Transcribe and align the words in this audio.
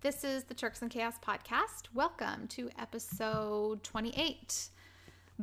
This 0.00 0.22
is 0.22 0.44
the 0.44 0.54
Turks 0.54 0.80
and 0.80 0.88
Chaos 0.92 1.16
podcast. 1.18 1.88
Welcome 1.92 2.46
to 2.50 2.70
episode 2.78 3.82
28 3.82 4.68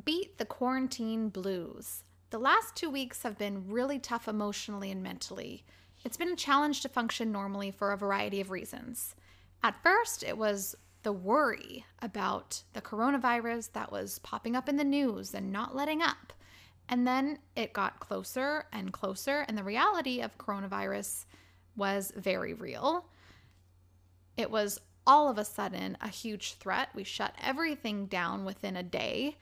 Beat 0.05 0.37
the 0.37 0.45
Quarantine 0.45 1.27
Blues. 1.27 2.05
The 2.29 2.37
last 2.37 2.73
two 2.73 2.89
weeks 2.89 3.23
have 3.23 3.37
been 3.37 3.67
really 3.67 3.99
tough 3.99 4.29
emotionally 4.29 4.91
and 4.91 5.03
mentally. 5.03 5.65
It's 6.05 6.15
been 6.15 6.31
a 6.31 6.37
challenge 6.37 6.79
to 6.81 6.89
function 6.89 7.33
normally 7.33 7.69
for 7.69 7.91
a 7.91 7.97
variety 7.97 8.39
of 8.39 8.49
reasons. 8.49 9.13
At 9.61 9.83
first, 9.83 10.23
it 10.23 10.37
was 10.37 10.73
the 11.03 11.11
worry 11.11 11.85
about 12.01 12.63
the 12.71 12.81
coronavirus 12.81 13.73
that 13.73 13.91
was 13.91 14.19
popping 14.19 14.55
up 14.55 14.69
in 14.69 14.77
the 14.77 14.85
news 14.85 15.33
and 15.33 15.51
not 15.51 15.75
letting 15.75 16.01
up. 16.01 16.31
And 16.87 17.05
then 17.05 17.39
it 17.57 17.73
got 17.73 17.99
closer 17.99 18.67
and 18.71 18.93
closer, 18.93 19.43
and 19.49 19.57
the 19.57 19.65
reality 19.65 20.21
of 20.21 20.37
coronavirus 20.37 21.25
was 21.75 22.13
very 22.15 22.53
real. 22.53 23.05
It 24.37 24.51
was 24.51 24.79
all 25.07 25.29
of 25.29 25.37
a 25.37 25.45
sudden 25.45 25.97
a 26.01 26.09
huge 26.09 26.53
threat. 26.55 26.89
We 26.93 27.03
shut 27.03 27.35
everything 27.41 28.07
down 28.07 28.45
within 28.45 28.75
a 28.75 28.83
day, 28.83 29.37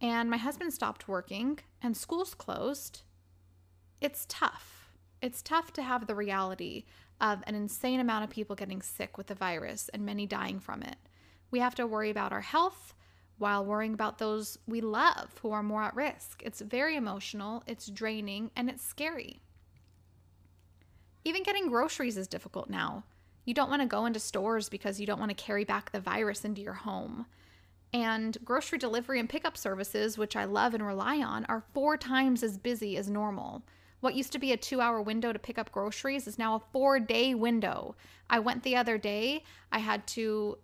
and 0.00 0.28
my 0.30 0.36
husband 0.36 0.72
stopped 0.72 1.08
working, 1.08 1.58
and 1.82 1.96
schools 1.96 2.34
closed. 2.34 3.02
It's 4.00 4.26
tough. 4.28 4.90
It's 5.22 5.42
tough 5.42 5.72
to 5.74 5.82
have 5.82 6.06
the 6.06 6.14
reality 6.14 6.84
of 7.20 7.42
an 7.46 7.54
insane 7.54 8.00
amount 8.00 8.24
of 8.24 8.30
people 8.30 8.54
getting 8.54 8.82
sick 8.82 9.16
with 9.16 9.28
the 9.28 9.34
virus 9.34 9.88
and 9.94 10.04
many 10.04 10.26
dying 10.26 10.60
from 10.60 10.82
it. 10.82 10.96
We 11.50 11.60
have 11.60 11.74
to 11.76 11.86
worry 11.86 12.10
about 12.10 12.32
our 12.32 12.42
health 12.42 12.94
while 13.38 13.64
worrying 13.64 13.94
about 13.94 14.18
those 14.18 14.58
we 14.66 14.80
love 14.80 15.38
who 15.42 15.52
are 15.52 15.62
more 15.62 15.82
at 15.82 15.94
risk. 15.94 16.42
It's 16.44 16.60
very 16.60 16.96
emotional, 16.96 17.62
it's 17.66 17.86
draining, 17.86 18.50
and 18.56 18.68
it's 18.68 18.84
scary. 18.84 19.40
Even 21.24 21.42
getting 21.42 21.68
groceries 21.68 22.16
is 22.16 22.28
difficult 22.28 22.68
now. 22.70 23.04
You 23.46 23.54
don't 23.54 23.70
want 23.70 23.80
to 23.80 23.88
go 23.88 24.04
into 24.04 24.20
stores 24.20 24.68
because 24.68 25.00
you 25.00 25.06
don't 25.06 25.20
want 25.20 25.30
to 25.30 25.42
carry 25.42 25.64
back 25.64 25.92
the 25.92 26.00
virus 26.00 26.44
into 26.44 26.60
your 26.60 26.74
home. 26.74 27.26
And 27.92 28.36
grocery 28.44 28.76
delivery 28.78 29.20
and 29.20 29.28
pickup 29.28 29.56
services, 29.56 30.18
which 30.18 30.36
I 30.36 30.44
love 30.44 30.74
and 30.74 30.84
rely 30.84 31.22
on, 31.22 31.46
are 31.46 31.64
four 31.72 31.96
times 31.96 32.42
as 32.42 32.58
busy 32.58 32.96
as 32.96 33.08
normal. 33.08 33.62
What 34.00 34.14
used 34.14 34.32
to 34.32 34.38
be 34.38 34.52
a 34.52 34.56
two 34.56 34.80
hour 34.80 35.00
window 35.00 35.32
to 35.32 35.38
pick 35.38 35.58
up 35.58 35.72
groceries 35.72 36.26
is 36.26 36.38
now 36.38 36.56
a 36.56 36.62
four 36.72 37.00
day 37.00 37.34
window. 37.34 37.94
I 38.28 38.40
went 38.40 38.64
the 38.64 38.76
other 38.76 38.98
day, 38.98 39.44
I 39.72 39.78
had 39.78 40.06
to. 40.08 40.58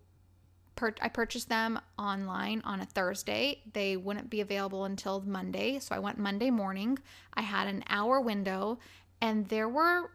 I 1.01 1.09
purchased 1.11 1.49
them 1.49 1.79
online 1.97 2.61
on 2.65 2.81
a 2.81 2.87
Thursday. 2.87 3.63
They 3.73 3.97
wouldn't 3.97 4.31
be 4.31 4.41
available 4.41 4.85
until 4.85 5.21
Monday. 5.21 5.79
So 5.79 5.95
I 5.95 6.01
went 6.01 6.19
Monday 6.19 6.51
morning. 6.51 6.99
I 7.35 7.43
had 7.43 7.69
an 7.69 7.85
hour 7.89 8.21
window, 8.21 8.81
and 9.21 9.47
there 9.47 9.69
were 9.69 10.11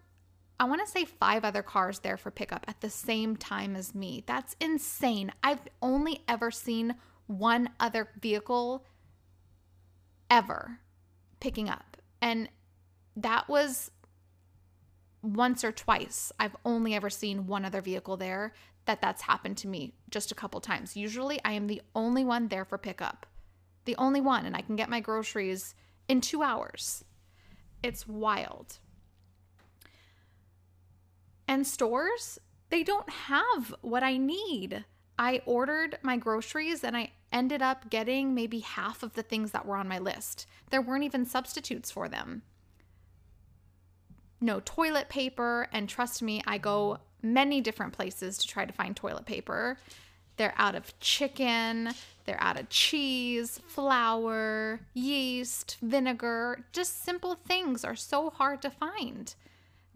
I 0.60 0.66
want 0.66 0.84
to 0.86 0.92
say 0.92 1.06
five 1.06 1.46
other 1.46 1.62
cars 1.62 2.00
there 2.00 2.18
for 2.18 2.32
pickup 2.32 2.66
at 2.68 2.82
the 2.82 2.90
same 2.90 3.38
time 3.38 3.76
as 3.76 3.94
me. 3.94 4.24
That's 4.26 4.56
insane. 4.60 5.32
I've 5.44 5.62
only 5.82 6.24
ever 6.28 6.50
seen 6.50 6.96
one 7.28 7.70
other 7.80 8.10
vehicle 8.20 8.86
ever 10.30 10.80
picking 11.40 11.70
up. 11.70 11.98
And 12.22 12.50
that 13.16 13.48
was 13.48 13.92
once 15.22 15.64
or 15.64 15.72
twice. 15.72 16.32
I've 16.40 16.56
only 16.66 16.96
ever 16.96 17.10
seen 17.10 17.48
one 17.48 17.66
other 17.66 17.82
vehicle 17.82 18.18
there 18.18 18.54
that 18.86 19.02
that's 19.02 19.22
happened 19.24 19.58
to 19.58 19.68
me 19.68 19.94
just 20.10 20.32
a 20.32 20.36
couple 20.36 20.60
times. 20.60 20.98
Usually 20.98 21.40
I 21.44 21.52
am 21.52 21.68
the 21.68 21.82
only 21.94 22.24
one 22.24 22.48
there 22.48 22.66
for 22.66 22.78
pickup. 22.78 23.28
The 23.86 23.96
only 23.98 24.22
one 24.22 24.46
and 24.46 24.56
I 24.56 24.62
can 24.62 24.76
get 24.76 24.90
my 24.90 25.02
groceries 25.02 25.76
in 26.08 26.22
2 26.22 26.42
hours. 26.42 27.04
It's 27.84 28.08
wild. 28.08 28.80
And 31.48 31.66
stores, 31.66 32.40
they 32.70 32.84
don't 32.84 33.10
have 33.10 33.74
what 33.82 34.04
I 34.04 34.18
need. 34.18 34.86
I 35.18 35.42
ordered 35.46 35.98
my 36.02 36.18
groceries 36.18 36.84
and 36.84 36.96
I 36.96 37.12
ended 37.32 37.62
up 37.62 37.90
getting 37.90 38.34
maybe 38.34 38.60
half 38.60 39.04
of 39.04 39.14
the 39.14 39.24
things 39.24 39.52
that 39.52 39.66
were 39.66 39.78
on 39.78 39.88
my 39.88 40.00
list. 40.00 40.46
There 40.70 40.82
weren't 40.82 41.04
even 41.04 41.26
substitutes 41.26 41.92
for 41.92 42.08
them. 42.08 42.44
No 44.40 44.62
toilet 44.64 45.10
paper, 45.10 45.68
and 45.72 45.90
trust 45.90 46.22
me, 46.22 46.44
I 46.46 46.60
go 46.60 47.00
many 47.24 47.60
different 47.60 47.94
places 47.94 48.38
to 48.38 48.48
try 48.48 48.66
to 48.66 48.74
find 48.74 48.96
toilet 48.96 49.26
paper. 49.26 49.78
They're 50.38 50.54
out 50.58 50.76
of 50.76 50.98
chicken, 51.00 51.90
they're 52.26 52.42
out 52.42 52.60
of 52.60 52.70
cheese, 52.70 53.60
flour, 53.68 54.82
yeast, 54.94 55.78
vinegar. 55.82 56.66
Just 56.72 57.04
simple 57.04 57.34
things 57.34 57.84
are 57.84 57.96
so 57.96 58.30
hard 58.30 58.62
to 58.62 58.70
find. 58.70 59.34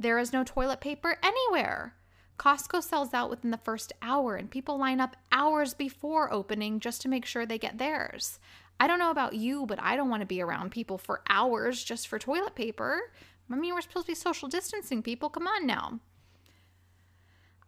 There 0.02 0.18
is 0.18 0.34
no 0.34 0.44
toilet 0.44 0.82
paper 0.82 1.18
anywhere. 1.22 1.94
Costco 2.40 2.82
sells 2.82 3.14
out 3.14 3.30
within 3.30 3.52
the 3.52 3.58
first 3.58 3.94
hour, 4.02 4.36
and 4.36 4.50
people 4.50 4.80
line 4.80 5.00
up 5.00 5.16
hours 5.32 5.76
before 5.76 6.34
opening 6.34 6.80
just 6.80 7.04
to 7.04 7.08
make 7.08 7.24
sure 7.24 7.46
they 7.46 7.60
get 7.60 7.78
theirs. 7.78 8.40
I 8.80 8.88
don't 8.88 8.98
know 8.98 9.12
about 9.12 9.36
you, 9.36 9.68
but 9.68 9.80
I 9.80 9.96
don't 9.96 10.10
want 10.10 10.22
to 10.22 10.26
be 10.26 10.42
around 10.42 10.72
people 10.72 10.98
for 10.98 11.22
hours 11.30 11.84
just 11.84 12.08
for 12.08 12.18
toilet 12.18 12.56
paper. 12.56 13.12
I 13.52 13.56
mean, 13.56 13.76
we're 13.76 13.82
supposed 13.82 14.08
to 14.08 14.14
be 14.14 14.16
social 14.16 14.50
distancing 14.50 15.04
people. 15.04 15.30
Come 15.30 15.46
on 15.46 15.68
now. 15.68 16.00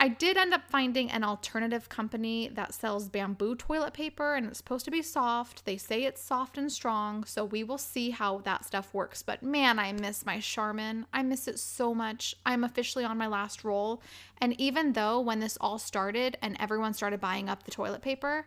I 0.04 0.10
did 0.10 0.36
end 0.36 0.54
up 0.54 0.70
finding 0.70 1.10
an 1.12 1.24
alternative 1.24 1.88
company 1.88 2.50
that 2.56 2.74
sells 2.74 3.08
bamboo 3.08 3.56
toilet 3.56 3.94
paper 3.94 4.36
and 4.36 4.48
it's 4.48 4.58
supposed 4.58 4.84
to 4.84 4.92
be 4.92 5.02
soft. 5.02 5.64
They 5.64 5.78
say 5.78 6.04
it's 6.04 6.22
soft 6.22 6.58
and 6.58 6.70
strong, 6.70 7.24
so 7.24 7.46
we 7.46 7.64
will 7.64 7.78
see 7.78 8.10
how 8.10 8.40
that 8.40 8.66
stuff 8.66 8.94
works. 8.94 9.24
But 9.24 9.42
man, 9.42 9.80
I 9.80 9.94
miss 9.94 10.26
my 10.26 10.42
Charmin. 10.42 11.06
I 11.14 11.24
miss 11.24 11.48
it 11.48 11.58
so 11.58 11.96
much. 11.96 12.36
I'm 12.46 12.66
officially 12.66 13.06
on 13.06 13.18
my 13.18 13.28
last 13.28 13.64
roll. 13.64 14.02
And 14.42 14.60
even 14.60 14.92
though 14.92 15.22
when 15.22 15.40
this 15.40 15.58
all 15.62 15.80
started 15.80 16.38
and 16.42 16.58
everyone 16.60 16.94
started 16.94 17.22
buying 17.22 17.48
up 17.48 17.64
the 17.64 17.72
toilet 17.72 18.02
paper, 18.02 18.46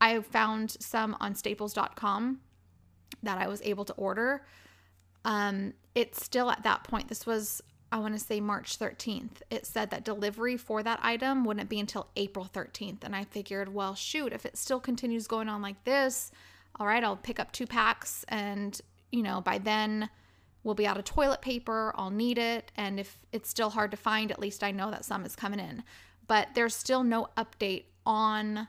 I 0.00 0.18
found 0.22 0.72
some 0.80 1.16
on 1.20 1.36
staples.com 1.36 2.40
that 3.22 3.38
I 3.38 3.46
was 3.46 3.62
able 3.62 3.84
to 3.84 3.92
order. 3.92 4.44
Um, 5.24 5.74
it's 5.94 6.24
still 6.24 6.50
at 6.50 6.64
that 6.64 6.82
point. 6.82 7.06
This 7.06 7.26
was 7.26 7.62
I 7.92 7.98
want 7.98 8.14
to 8.14 8.20
say 8.24 8.40
March 8.40 8.78
13th. 8.78 9.42
It 9.50 9.64
said 9.64 9.90
that 9.90 10.04
delivery 10.04 10.56
for 10.56 10.82
that 10.82 11.00
item 11.02 11.44
wouldn't 11.44 11.68
be 11.68 11.78
until 11.78 12.08
April 12.16 12.48
13th. 12.52 13.04
And 13.04 13.14
I 13.14 13.24
figured, 13.24 13.72
well, 13.72 13.94
shoot, 13.94 14.32
if 14.32 14.44
it 14.44 14.56
still 14.56 14.80
continues 14.80 15.26
going 15.26 15.48
on 15.48 15.62
like 15.62 15.82
this, 15.84 16.32
all 16.78 16.86
right, 16.86 17.02
I'll 17.02 17.16
pick 17.16 17.38
up 17.38 17.52
two 17.52 17.66
packs 17.66 18.24
and, 18.28 18.78
you 19.12 19.22
know, 19.22 19.40
by 19.40 19.58
then 19.58 20.10
we'll 20.64 20.74
be 20.74 20.86
out 20.86 20.98
of 20.98 21.04
toilet 21.04 21.40
paper. 21.40 21.92
I'll 21.96 22.10
need 22.10 22.38
it. 22.38 22.72
And 22.76 22.98
if 22.98 23.18
it's 23.32 23.48
still 23.48 23.70
hard 23.70 23.92
to 23.92 23.96
find, 23.96 24.32
at 24.32 24.40
least 24.40 24.64
I 24.64 24.72
know 24.72 24.90
that 24.90 25.04
some 25.04 25.24
is 25.24 25.36
coming 25.36 25.60
in. 25.60 25.84
But 26.26 26.48
there's 26.54 26.74
still 26.74 27.04
no 27.04 27.28
update 27.36 27.84
on 28.04 28.66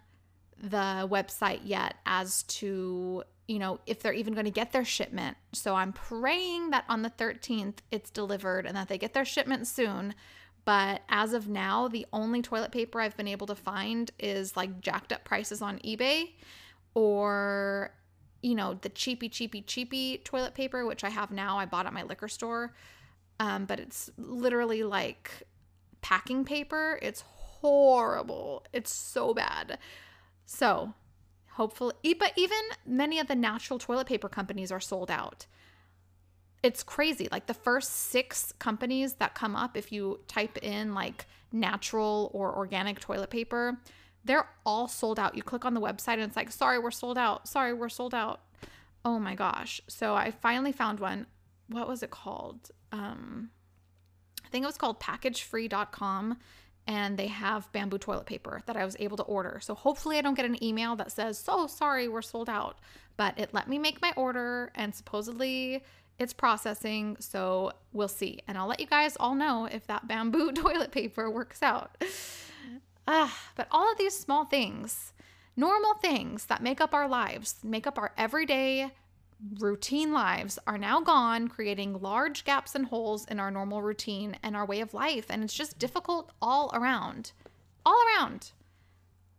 the 0.61 1.07
website 1.11 1.61
yet 1.63 1.95
as 2.05 2.43
to 2.43 3.23
you 3.47 3.59
know, 3.59 3.79
if 3.85 4.01
they're 4.01 4.13
even 4.13 4.33
going 4.33 4.45
to 4.45 4.51
get 4.51 4.73
their 4.73 4.85
shipment. 4.85 5.37
So 5.53 5.75
I'm 5.75 5.93
praying 5.93 6.71
that 6.71 6.83
on 6.89 7.01
the 7.01 7.09
13th 7.09 7.77
it's 7.91 8.09
delivered 8.09 8.65
and 8.65 8.75
that 8.75 8.89
they 8.89 8.97
get 8.97 9.13
their 9.13 9.25
shipment 9.25 9.67
soon. 9.67 10.13
But 10.65 11.03
as 11.07 11.31
of 11.31 11.47
now, 11.47 11.87
the 11.87 12.05
only 12.11 12.41
toilet 12.41 12.73
paper 12.73 12.99
I've 12.99 13.15
been 13.15 13.27
able 13.27 13.47
to 13.47 13.55
find 13.55 14.11
is 14.19 14.57
like 14.57 14.81
jacked 14.81 15.13
up 15.13 15.23
prices 15.23 15.61
on 15.61 15.79
eBay 15.79 16.31
or, 16.93 17.93
you 18.41 18.53
know, 18.53 18.73
the 18.73 18.89
cheapy, 18.89 19.29
cheapy, 19.29 19.61
cheapy 19.61 20.17
toilet 20.25 20.53
paper, 20.53 20.85
which 20.85 21.05
I 21.05 21.09
have 21.09 21.31
now. 21.31 21.57
I 21.57 21.65
bought 21.65 21.85
at 21.85 21.93
my 21.93 22.03
liquor 22.03 22.27
store. 22.27 22.73
Um, 23.39 23.63
but 23.63 23.79
it's 23.79 24.09
literally 24.17 24.83
like 24.83 25.43
packing 26.01 26.43
paper. 26.43 26.99
It's 27.01 27.21
horrible. 27.21 28.65
It's 28.73 28.91
so 28.91 29.33
bad. 29.33 29.77
So 30.45 30.93
hopefully 31.57 31.93
but 32.19 32.31
even 32.35 32.59
many 32.85 33.19
of 33.19 33.27
the 33.27 33.35
natural 33.35 33.79
toilet 33.79 34.07
paper 34.07 34.29
companies 34.29 34.71
are 34.71 34.79
sold 34.79 35.11
out. 35.11 35.45
It's 36.63 36.83
crazy. 36.83 37.27
Like 37.31 37.47
the 37.47 37.53
first 37.53 37.91
six 37.91 38.53
companies 38.59 39.15
that 39.15 39.35
come 39.35 39.55
up 39.55 39.75
if 39.75 39.91
you 39.91 40.19
type 40.27 40.57
in 40.59 40.93
like 40.93 41.25
natural 41.51 42.29
or 42.33 42.55
organic 42.55 42.99
toilet 42.99 43.29
paper 43.29 43.77
they're 44.23 44.49
all 44.65 44.89
sold 44.89 45.19
out. 45.19 45.35
You 45.35 45.43
click 45.43 45.63
on 45.63 45.73
the 45.73 45.79
website 45.79 46.13
and 46.13 46.23
it's 46.23 46.35
like 46.35 46.51
sorry 46.51 46.79
we're 46.79 46.91
sold 46.91 47.17
out. 47.17 47.47
Sorry 47.47 47.73
we're 47.73 47.89
sold 47.89 48.13
out. 48.13 48.41
Oh 49.03 49.19
my 49.19 49.35
gosh. 49.35 49.81
So 49.87 50.15
i 50.15 50.31
finally 50.31 50.71
found 50.71 50.99
one. 50.99 51.25
What 51.69 51.87
was 51.87 52.03
it 52.03 52.11
called? 52.11 52.71
Um 52.91 53.49
i 54.45 54.49
think 54.49 54.63
it 54.63 54.67
was 54.67 54.77
called 54.77 54.99
packagefree.com 54.99 56.37
and 56.87 57.17
they 57.17 57.27
have 57.27 57.71
bamboo 57.73 57.97
toilet 57.97 58.25
paper 58.25 58.63
that 58.65 58.77
I 58.77 58.85
was 58.85 58.95
able 58.99 59.17
to 59.17 59.23
order. 59.23 59.59
So 59.61 59.75
hopefully 59.75 60.17
I 60.17 60.21
don't 60.21 60.35
get 60.35 60.45
an 60.45 60.63
email 60.63 60.95
that 60.95 61.11
says, 61.11 61.37
"So 61.37 61.67
sorry, 61.67 62.07
we're 62.07 62.21
sold 62.21 62.49
out." 62.49 62.77
But 63.17 63.37
it 63.37 63.53
let 63.53 63.67
me 63.67 63.77
make 63.77 64.01
my 64.01 64.13
order 64.15 64.71
and 64.75 64.95
supposedly 64.95 65.83
it's 66.19 66.33
processing, 66.33 67.17
so 67.19 67.73
we'll 67.93 68.07
see. 68.07 68.41
And 68.47 68.57
I'll 68.57 68.67
let 68.67 68.79
you 68.79 68.87
guys 68.87 69.17
all 69.19 69.35
know 69.35 69.65
if 69.65 69.85
that 69.87 70.07
bamboo 70.07 70.51
toilet 70.53 70.91
paper 70.91 71.29
works 71.29 71.61
out. 71.61 72.01
ah, 73.07 73.37
but 73.55 73.67
all 73.71 73.91
of 73.91 73.97
these 73.97 74.17
small 74.17 74.45
things, 74.45 75.13
normal 75.55 75.95
things 75.95 76.45
that 76.45 76.63
make 76.63 76.81
up 76.81 76.93
our 76.93 77.07
lives, 77.07 77.55
make 77.63 77.85
up 77.85 77.97
our 77.97 78.13
everyday 78.17 78.91
routine 79.59 80.11
lives 80.13 80.57
are 80.65 80.77
now 80.77 80.99
gone, 80.99 81.47
creating 81.47 82.01
large 82.01 82.43
gaps 82.43 82.75
and 82.75 82.85
holes 82.85 83.25
in 83.25 83.39
our 83.39 83.51
normal 83.51 83.81
routine 83.81 84.37
and 84.41 84.55
our 84.55 84.65
way 84.65 84.81
of 84.81 84.93
life. 84.93 85.25
And 85.29 85.43
it's 85.43 85.53
just 85.53 85.79
difficult 85.79 86.31
all 86.41 86.71
around. 86.73 87.31
all 87.85 87.97
around. 88.07 88.51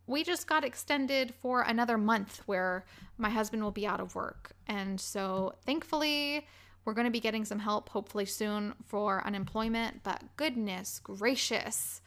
We 0.07 0.23
just 0.23 0.47
got 0.47 0.63
extended 0.63 1.35
for 1.39 1.61
another 1.61 1.97
month 1.97 2.41
where 2.47 2.85
my 3.17 3.29
husband 3.29 3.61
will 3.61 3.69
be 3.71 3.85
out 3.85 3.99
of 3.99 4.15
work. 4.15 4.53
And 4.65 4.99
so 4.99 5.53
thankfully, 5.65 6.47
we're 6.83 6.95
going 6.95 7.05
to 7.05 7.11
be 7.11 7.19
getting 7.19 7.45
some 7.45 7.59
help 7.59 7.89
hopefully 7.89 8.25
soon 8.25 8.73
for 8.87 9.23
unemployment. 9.25 10.01
But 10.01 10.23
goodness 10.35 10.99
gracious. 11.03 12.01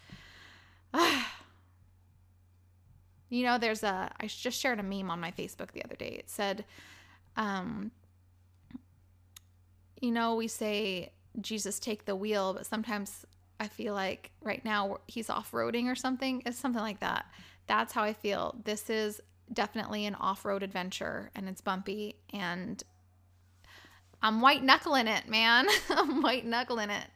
you 3.28 3.44
know, 3.44 3.56
there's 3.58 3.84
a, 3.84 4.10
I 4.18 4.26
just 4.26 4.58
shared 4.58 4.80
a 4.80 4.82
meme 4.82 5.10
on 5.10 5.20
my 5.20 5.30
Facebook 5.30 5.70
the 5.70 5.84
other 5.84 5.94
day. 5.94 6.16
It 6.18 6.28
said, 6.28 6.64
um, 7.36 7.90
you 10.00 10.10
know, 10.10 10.34
we 10.34 10.48
say, 10.48 11.12
Jesus, 11.40 11.78
take 11.78 12.04
the 12.04 12.16
wheel, 12.16 12.54
but 12.54 12.66
sometimes 12.66 13.24
I 13.60 13.68
feel 13.68 13.94
like 13.94 14.32
right 14.42 14.64
now 14.64 14.98
he's 15.06 15.30
off 15.30 15.52
roading 15.52 15.86
or 15.86 15.94
something. 15.94 16.42
It's 16.44 16.58
something 16.58 16.82
like 16.82 17.00
that. 17.00 17.26
That's 17.66 17.92
how 17.92 18.02
I 18.02 18.12
feel. 18.12 18.56
This 18.64 18.90
is 18.90 19.20
definitely 19.52 20.06
an 20.06 20.14
off 20.16 20.44
road 20.44 20.62
adventure 20.62 21.30
and 21.34 21.48
it's 21.48 21.60
bumpy 21.60 22.16
and 22.32 22.82
I'm 24.22 24.40
white 24.40 24.62
knuckling 24.62 25.08
it, 25.08 25.28
man. 25.28 25.66
I'm 25.90 26.22
white 26.22 26.46
knuckling 26.46 26.90
it. 26.90 27.06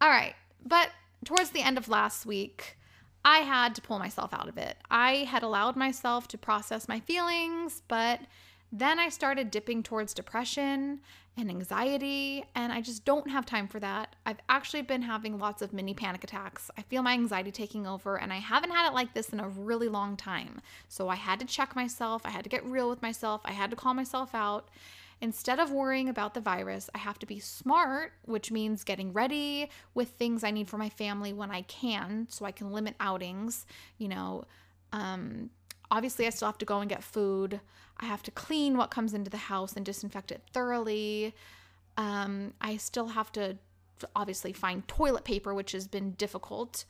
All 0.00 0.08
right. 0.08 0.34
But 0.64 0.90
towards 1.24 1.50
the 1.50 1.62
end 1.62 1.78
of 1.78 1.88
last 1.88 2.26
week, 2.26 2.76
I 3.24 3.38
had 3.38 3.74
to 3.76 3.82
pull 3.82 3.98
myself 3.98 4.32
out 4.32 4.48
of 4.48 4.58
it. 4.58 4.76
I 4.90 5.24
had 5.28 5.42
allowed 5.42 5.74
myself 5.74 6.28
to 6.28 6.38
process 6.38 6.88
my 6.88 7.00
feelings, 7.00 7.82
but 7.88 8.20
then 8.72 8.98
I 8.98 9.08
started 9.08 9.50
dipping 9.50 9.82
towards 9.82 10.12
depression 10.12 11.00
and 11.36 11.50
anxiety, 11.50 12.44
and 12.54 12.72
I 12.72 12.80
just 12.80 13.04
don't 13.04 13.30
have 13.30 13.44
time 13.44 13.68
for 13.68 13.78
that. 13.80 14.16
I've 14.24 14.40
actually 14.48 14.82
been 14.82 15.02
having 15.02 15.38
lots 15.38 15.60
of 15.60 15.72
mini 15.72 15.92
panic 15.92 16.24
attacks. 16.24 16.70
I 16.78 16.82
feel 16.82 17.02
my 17.02 17.12
anxiety 17.12 17.52
taking 17.52 17.86
over, 17.86 18.18
and 18.18 18.32
I 18.32 18.36
haven't 18.36 18.70
had 18.70 18.88
it 18.88 18.94
like 18.94 19.12
this 19.12 19.28
in 19.30 19.40
a 19.40 19.48
really 19.48 19.88
long 19.88 20.16
time. 20.16 20.60
So 20.88 21.08
I 21.08 21.16
had 21.16 21.38
to 21.40 21.46
check 21.46 21.76
myself, 21.76 22.22
I 22.24 22.30
had 22.30 22.44
to 22.44 22.50
get 22.50 22.64
real 22.64 22.88
with 22.88 23.02
myself, 23.02 23.42
I 23.44 23.52
had 23.52 23.70
to 23.70 23.76
call 23.76 23.94
myself 23.94 24.34
out. 24.34 24.68
Instead 25.20 25.58
of 25.58 25.70
worrying 25.70 26.10
about 26.10 26.34
the 26.34 26.40
virus, 26.40 26.90
I 26.94 26.98
have 26.98 27.18
to 27.20 27.26
be 27.26 27.38
smart, 27.38 28.12
which 28.24 28.50
means 28.50 28.84
getting 28.84 29.12
ready 29.14 29.70
with 29.94 30.10
things 30.10 30.44
I 30.44 30.50
need 30.50 30.68
for 30.68 30.76
my 30.76 30.90
family 30.90 31.32
when 31.32 31.50
I 31.50 31.62
can, 31.62 32.26
so 32.28 32.44
I 32.44 32.52
can 32.52 32.70
limit 32.70 32.96
outings. 33.00 33.64
You 33.96 34.08
know, 34.08 34.44
um, 34.92 35.50
obviously, 35.90 36.26
I 36.26 36.30
still 36.30 36.48
have 36.48 36.58
to 36.58 36.64
go 36.64 36.80
and 36.80 36.88
get 36.88 37.02
food. 37.02 37.60
I 37.98 38.06
have 38.06 38.22
to 38.24 38.30
clean 38.30 38.76
what 38.76 38.90
comes 38.90 39.14
into 39.14 39.30
the 39.30 39.36
house 39.36 39.74
and 39.74 39.84
disinfect 39.84 40.30
it 40.30 40.42
thoroughly. 40.52 41.34
Um, 41.96 42.52
I 42.60 42.76
still 42.76 43.08
have 43.08 43.32
to 43.32 43.56
obviously 44.14 44.52
find 44.52 44.86
toilet 44.86 45.24
paper, 45.24 45.54
which 45.54 45.72
has 45.72 45.86
been 45.86 46.12
difficult. 46.12 46.84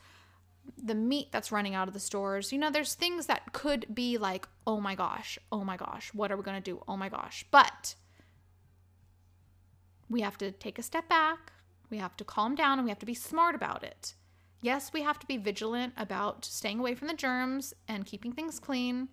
The 0.77 0.95
meat 0.95 1.29
that's 1.31 1.51
running 1.51 1.75
out 1.75 1.87
of 1.87 1.93
the 1.93 1.99
stores. 1.99 2.51
You 2.51 2.57
know, 2.57 2.69
there's 2.69 2.93
things 2.93 3.27
that 3.27 3.53
could 3.53 3.85
be 3.93 4.17
like, 4.17 4.47
oh 4.65 4.81
my 4.81 4.95
gosh, 4.95 5.39
oh 5.51 5.63
my 5.63 5.77
gosh, 5.77 6.13
what 6.13 6.31
are 6.31 6.37
we 6.37 6.43
going 6.43 6.61
to 6.61 6.71
do? 6.71 6.83
Oh 6.87 6.97
my 6.97 7.07
gosh. 7.07 7.45
But 7.51 7.95
we 10.09 10.21
have 10.21 10.37
to 10.39 10.51
take 10.51 10.77
a 10.77 10.83
step 10.83 11.07
back, 11.07 11.51
we 11.89 11.97
have 11.97 12.17
to 12.17 12.23
calm 12.23 12.55
down, 12.55 12.79
and 12.79 12.85
we 12.85 12.91
have 12.91 12.99
to 12.99 13.05
be 13.05 13.13
smart 13.13 13.55
about 13.55 13.83
it. 13.83 14.13
Yes, 14.61 14.91
we 14.91 15.03
have 15.03 15.19
to 15.19 15.27
be 15.27 15.37
vigilant 15.37 15.93
about 15.97 16.45
staying 16.45 16.79
away 16.79 16.95
from 16.95 17.07
the 17.07 17.13
germs 17.13 17.73
and 17.87 18.05
keeping 18.05 18.31
things 18.31 18.59
clean. 18.59 19.09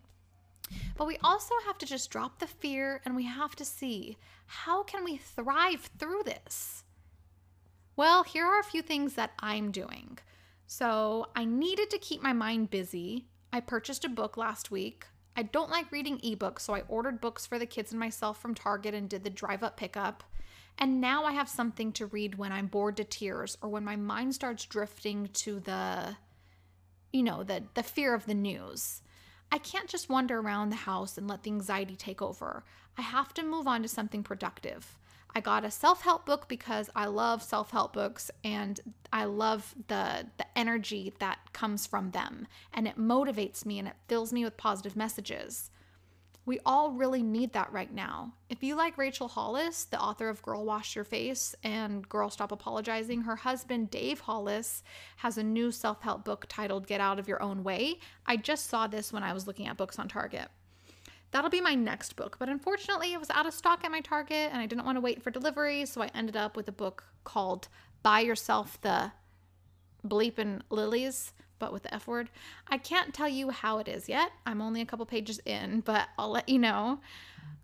But 0.97 1.07
we 1.07 1.19
also 1.23 1.55
have 1.67 1.77
to 1.79 1.87
just 1.87 2.11
drop 2.11 2.39
the 2.39 2.47
fear 2.47 3.03
and 3.05 3.15
we 3.15 3.25
have 3.25 3.55
to 3.57 3.65
see 3.65 4.17
how 4.47 4.83
can 4.83 5.05
we 5.05 5.17
thrive 5.17 5.91
through 5.99 6.23
this? 6.25 6.85
Well, 7.97 8.25
here 8.25 8.47
are 8.47 8.61
a 8.61 8.65
few 8.65 8.83
things 8.83 9.15
that 9.15 9.33
I'm 9.39 9.71
doing. 9.71 10.19
So, 10.67 11.27
I 11.37 11.45
needed 11.45 11.91
to 11.91 11.99
keep 11.99 12.23
my 12.23 12.33
mind 12.33 12.71
busy. 12.71 13.27
I 13.53 13.61
purchased 13.61 14.05
a 14.05 14.09
book 14.09 14.37
last 14.37 14.71
week. 14.71 15.07
I 15.37 15.43
don't 15.43 15.71
like 15.71 15.93
reading 15.93 16.19
ebooks, 16.19 16.61
so 16.61 16.75
I 16.75 16.83
ordered 16.89 17.21
books 17.21 17.47
for 17.47 17.59
the 17.59 17.67
kids 17.67 17.93
and 17.93 18.01
myself 18.01 18.41
from 18.41 18.55
Target 18.55 18.95
and 18.95 19.09
did 19.09 19.25
the 19.25 19.31
drive 19.31 19.63
up 19.63 19.77
pickup. 19.77 20.25
And 20.79 21.01
now 21.01 21.25
I 21.25 21.33
have 21.33 21.49
something 21.49 21.93
to 21.93 22.07
read 22.07 22.37
when 22.37 22.53
I'm 22.53 22.67
bored 22.67 22.97
to 22.97 23.05
tears 23.05 23.57
or 23.63 23.69
when 23.69 23.85
my 23.85 23.97
mind 23.97 24.35
starts 24.35 24.65
drifting 24.65 25.29
to 25.35 25.61
the 25.61 26.17
you 27.13 27.23
know, 27.23 27.45
the 27.45 27.63
the 27.75 27.83
fear 27.83 28.13
of 28.13 28.27
the 28.27 28.35
news. 28.35 29.01
I 29.53 29.59
can't 29.59 29.89
just 29.89 30.09
wander 30.09 30.41
around 30.41 30.71
the 30.71 30.77
house 30.77 31.17
and 31.17 31.29
let 31.29 31.45
the 31.45 31.51
anxiety 31.51 31.95
take 31.95 32.21
over. 32.21 32.65
I 32.99 33.03
have 33.03 33.33
to 33.35 33.45
move 33.45 33.69
on 33.69 33.83
to 33.83 33.89
something 33.89 34.25
productive. 34.25 34.99
I 35.37 35.41
got 35.41 35.65
a 35.65 35.71
self-help 35.71 36.27
book 36.27 36.49
because 36.49 36.91
I 36.95 37.07
love 37.07 37.43
self-help 37.43 37.93
books 37.93 38.31
and 38.43 38.81
I 39.13 39.25
love 39.25 39.75
the 39.89 40.27
the 40.39 40.47
energy 40.59 41.13
that 41.21 41.53
comes 41.53 41.87
from 41.87 42.11
them 42.11 42.49
and 42.73 42.89
it 42.89 42.99
motivates 42.99 43.65
me 43.65 43.79
and 43.79 43.87
it 43.87 43.97
fills 44.09 44.33
me 44.33 44.45
with 44.45 44.57
positive 44.57 44.97
messages. 44.97 45.71
We 46.47 46.61
all 46.67 46.91
really 46.91 47.23
need 47.23 47.55
that 47.55 47.73
right 47.73 47.93
now. 47.93 48.35
If 48.51 48.63
you 48.63 48.75
like 48.75 48.99
Rachel 48.99 49.29
Hollis, 49.29 49.85
the 49.85 50.01
author 50.01 50.29
of 50.29 50.43
Girl 50.43 50.65
Wash 50.65 50.95
Your 50.95 51.05
Face 51.05 51.55
and 51.65 52.07
Girl 52.07 52.29
Stop 52.29 52.53
Apologizing, 52.53 53.23
her 53.23 53.37
husband 53.37 53.91
Dave 53.91 54.21
Hollis 54.21 54.83
has 55.17 55.39
a 55.39 55.43
new 55.43 55.73
self 55.73 56.03
help 56.03 56.25
book 56.25 56.45
titled 56.49 56.87
Get 56.87 57.01
Out 57.01 57.19
of 57.19 57.29
Your 57.29 57.43
Own 57.43 57.65
Way. 57.65 57.99
I 58.27 58.37
just 58.37 58.67
saw 58.69 58.87
this 58.87 59.11
when 59.11 59.23
I 59.23 59.33
was 59.33 59.47
looking 59.47 59.69
at 59.69 59.79
books 59.79 59.99
on 59.99 60.07
Target. 60.07 60.49
That'll 61.31 61.51
be 61.51 61.63
my 61.63 61.75
next 61.75 62.15
book, 62.15 62.37
but 62.39 62.51
unfortunately, 62.51 63.15
it 63.15 63.19
was 63.19 63.31
out 63.31 63.47
of 63.47 63.55
stock 63.55 63.83
at 63.83 63.91
my 63.91 64.01
Target 64.01 64.51
and 64.53 64.59
I 64.59 64.67
didn't 64.67 64.85
want 64.85 64.97
to 64.97 65.01
wait 65.01 65.23
for 65.23 65.31
delivery, 65.31 65.87
so 65.87 66.03
I 66.03 66.11
ended 66.15 66.37
up 66.37 66.57
with 66.57 66.69
a 66.69 66.73
book 66.73 67.05
called 67.25 67.69
Buy 68.03 68.21
Yourself 68.21 68.79
the 68.83 69.13
Bleepin' 70.07 70.61
Lilies 70.69 71.33
but 71.65 71.73
with 71.73 71.85
the 71.85 71.95
F 71.95 72.07
word. 72.07 72.29
I 72.69 72.77
can't 72.77 73.15
tell 73.15 73.27
you 73.27 73.49
how 73.49 73.79
it 73.79 73.89
is 73.89 74.07
yet. 74.07 74.33
I'm 74.45 74.61
only 74.61 74.83
a 74.83 74.85
couple 74.85 75.07
pages 75.07 75.41
in, 75.47 75.81
but 75.81 76.09
I'll 76.19 76.29
let 76.29 76.47
you 76.47 76.59
know. 76.59 77.01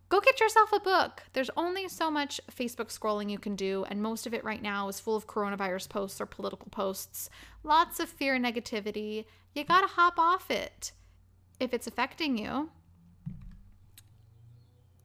Go 0.08 0.20
get 0.20 0.40
yourself 0.40 0.72
a 0.72 0.80
book. 0.80 1.22
There's 1.34 1.50
only 1.54 1.86
so 1.86 2.10
much 2.10 2.40
Facebook 2.50 2.98
scrolling 2.98 3.30
you 3.30 3.38
can 3.38 3.56
do, 3.56 3.84
and 3.90 4.02
most 4.02 4.26
of 4.26 4.32
it 4.32 4.42
right 4.42 4.62
now 4.62 4.88
is 4.88 4.98
full 4.98 5.16
of 5.16 5.26
coronavirus 5.26 5.90
posts 5.90 6.18
or 6.18 6.24
political 6.24 6.68
posts. 6.70 7.28
Lots 7.62 8.00
of 8.00 8.08
fear 8.08 8.34
and 8.34 8.44
negativity. 8.44 9.26
You 9.54 9.64
gotta 9.64 9.86
hop 9.86 10.18
off 10.18 10.50
it 10.50 10.92
if 11.60 11.74
it's 11.74 11.86
affecting 11.86 12.38
you. 12.38 12.70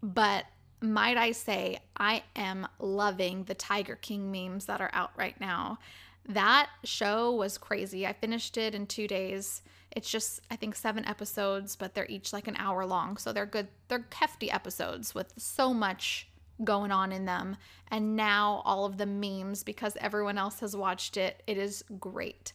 But 0.01 0.45
might 0.79 1.17
I 1.17 1.33
say, 1.33 1.79
I 1.97 2.23
am 2.33 2.65
loving 2.79 3.43
the 3.43 3.55
Tiger 3.55 3.97
King 3.97 4.31
memes 4.31 4.67
that 4.67 4.79
are 4.79 4.91
out 4.93 5.11
right 5.17 5.37
now. 5.41 5.79
That 6.27 6.69
show 6.83 7.31
was 7.31 7.57
crazy. 7.57 8.05
I 8.07 8.13
finished 8.13 8.57
it 8.57 8.73
in 8.73 8.87
two 8.87 9.07
days. 9.07 9.61
It's 9.91 10.09
just, 10.09 10.41
I 10.49 10.55
think, 10.55 10.75
seven 10.75 11.05
episodes, 11.05 11.75
but 11.75 11.93
they're 11.93 12.07
each 12.09 12.33
like 12.33 12.47
an 12.47 12.55
hour 12.57 12.85
long. 12.85 13.17
So 13.17 13.31
they're 13.31 13.45
good, 13.45 13.67
they're 13.87 14.05
hefty 14.13 14.51
episodes 14.51 15.13
with 15.13 15.33
so 15.37 15.73
much 15.73 16.27
going 16.63 16.91
on 16.91 17.11
in 17.11 17.25
them. 17.25 17.57
And 17.89 18.15
now 18.15 18.61
all 18.65 18.85
of 18.85 18.97
the 18.97 19.05
memes, 19.05 19.63
because 19.63 19.97
everyone 20.01 20.37
else 20.37 20.59
has 20.61 20.75
watched 20.75 21.17
it, 21.17 21.43
it 21.47 21.57
is 21.57 21.83
great. 21.99 22.53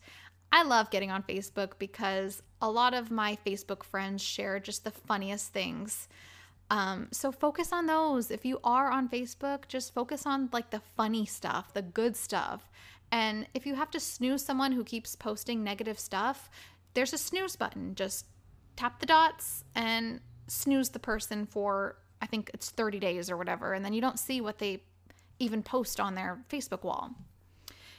I 0.52 0.64
love 0.64 0.90
getting 0.90 1.10
on 1.10 1.22
Facebook 1.22 1.72
because 1.78 2.42
a 2.60 2.70
lot 2.70 2.92
of 2.92 3.10
my 3.10 3.38
Facebook 3.46 3.84
friends 3.84 4.20
share 4.22 4.58
just 4.58 4.84
the 4.84 4.90
funniest 4.90 5.52
things. 5.52 6.08
Um, 6.70 7.08
so 7.10 7.32
focus 7.32 7.72
on 7.72 7.86
those. 7.86 8.30
If 8.30 8.44
you 8.44 8.60
are 8.64 8.90
on 8.90 9.08
Facebook, 9.08 9.68
just 9.68 9.94
focus 9.94 10.26
on 10.26 10.48
like 10.52 10.70
the 10.70 10.80
funny 10.96 11.26
stuff, 11.26 11.72
the 11.72 11.82
good 11.82 12.16
stuff. 12.16 12.70
And 13.12 13.46
if 13.54 13.66
you 13.66 13.74
have 13.74 13.90
to 13.92 14.00
snooze 14.00 14.44
someone 14.44 14.72
who 14.72 14.84
keeps 14.84 15.16
posting 15.16 15.64
negative 15.64 15.98
stuff, 15.98 16.48
there's 16.94 17.12
a 17.12 17.18
snooze 17.18 17.56
button. 17.56 17.94
Just 17.94 18.26
tap 18.76 19.00
the 19.00 19.06
dots 19.06 19.64
and 19.74 20.20
snooze 20.46 20.90
the 20.90 20.98
person 20.98 21.46
for, 21.46 21.96
I 22.22 22.26
think 22.26 22.50
it's 22.54 22.70
30 22.70 22.98
days 22.98 23.30
or 23.30 23.36
whatever. 23.36 23.72
And 23.72 23.84
then 23.84 23.92
you 23.92 24.00
don't 24.00 24.18
see 24.18 24.40
what 24.40 24.58
they 24.58 24.82
even 25.38 25.62
post 25.62 25.98
on 25.98 26.14
their 26.14 26.44
Facebook 26.48 26.84
wall. 26.84 27.10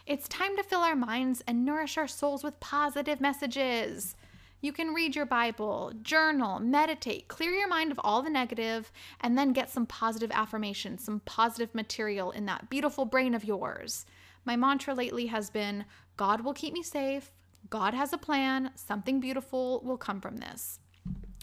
It's 0.06 0.28
time 0.28 0.58
to 0.58 0.64
fill 0.64 0.82
our 0.82 0.96
minds 0.96 1.44
and 1.48 1.66
nourish 1.66 1.98
our 1.98 2.08
souls 2.08 2.44
with 2.44 2.60
positive 2.60 3.22
messages. 3.22 4.16
You 4.60 4.74
can 4.74 4.94
read 4.94 5.16
your 5.16 5.26
Bible, 5.26 5.92
journal, 6.02 6.60
meditate, 6.60 7.28
clear 7.28 7.52
your 7.52 7.68
mind 7.68 7.92
of 7.92 8.00
all 8.04 8.22
the 8.22 8.30
negative, 8.30 8.92
and 9.22 9.38
then 9.38 9.54
get 9.54 9.70
some 9.70 9.86
positive 9.88 10.32
affirmations, 10.32 11.04
some 11.04 11.20
positive 11.22 11.74
material 11.74 12.32
in 12.32 12.46
that 12.46 12.70
beautiful 12.70 13.06
brain 13.06 13.34
of 13.34 13.44
yours. 13.44 14.06
My 14.46 14.56
mantra 14.56 14.94
lately 14.94 15.28
has 15.28 15.50
been 15.50 15.86
God 16.18 16.42
will 16.42 16.54
keep 16.54 16.74
me 16.74 16.84
safe. 16.84 17.32
God 17.70 17.94
has 17.94 18.14
a 18.14 18.18
plan. 18.18 18.72
Something 18.76 19.20
beautiful 19.20 19.82
will 19.84 19.98
come 19.98 20.22
from 20.22 20.38
this. 20.38 20.80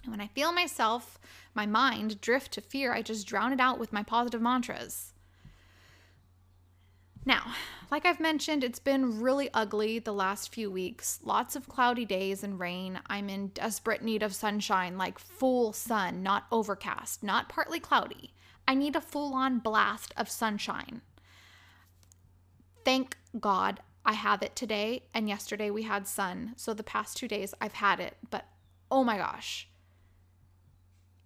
And 0.02 0.10
when 0.10 0.20
I 0.20 0.28
feel 0.28 0.52
myself, 0.52 1.18
my 1.54 1.66
mind 1.66 2.20
drift 2.20 2.52
to 2.52 2.60
fear, 2.60 2.92
I 2.92 3.02
just 3.02 3.26
drown 3.26 3.52
it 3.52 3.60
out 3.60 3.78
with 3.78 3.92
my 3.92 4.02
positive 4.02 4.40
mantras. 4.40 5.12
Now, 7.24 7.52
like 7.90 8.06
I've 8.06 8.20
mentioned, 8.20 8.64
it's 8.64 8.78
been 8.78 9.20
really 9.20 9.50
ugly 9.52 9.98
the 9.98 10.14
last 10.14 10.52
few 10.52 10.70
weeks. 10.70 11.18
Lots 11.22 11.56
of 11.56 11.68
cloudy 11.68 12.06
days 12.06 12.42
and 12.42 12.58
rain. 12.58 13.00
I'm 13.06 13.28
in 13.28 13.48
desperate 13.48 14.02
need 14.02 14.22
of 14.22 14.34
sunshine, 14.34 14.96
like 14.96 15.18
full 15.18 15.72
sun, 15.72 16.22
not 16.22 16.46
overcast, 16.50 17.22
not 17.22 17.48
partly 17.48 17.80
cloudy. 17.80 18.32
I 18.66 18.74
need 18.74 18.96
a 18.96 19.00
full 19.00 19.34
on 19.34 19.58
blast 19.58 20.14
of 20.16 20.30
sunshine. 20.30 21.02
Thank 22.88 23.18
God 23.38 23.80
I 24.06 24.14
have 24.14 24.42
it 24.42 24.56
today, 24.56 25.02
and 25.12 25.28
yesterday 25.28 25.68
we 25.68 25.82
had 25.82 26.06
sun. 26.06 26.54
So 26.56 26.72
the 26.72 26.82
past 26.82 27.18
two 27.18 27.28
days 27.28 27.52
I've 27.60 27.74
had 27.74 28.00
it, 28.00 28.16
but 28.30 28.46
oh 28.90 29.04
my 29.04 29.18
gosh. 29.18 29.68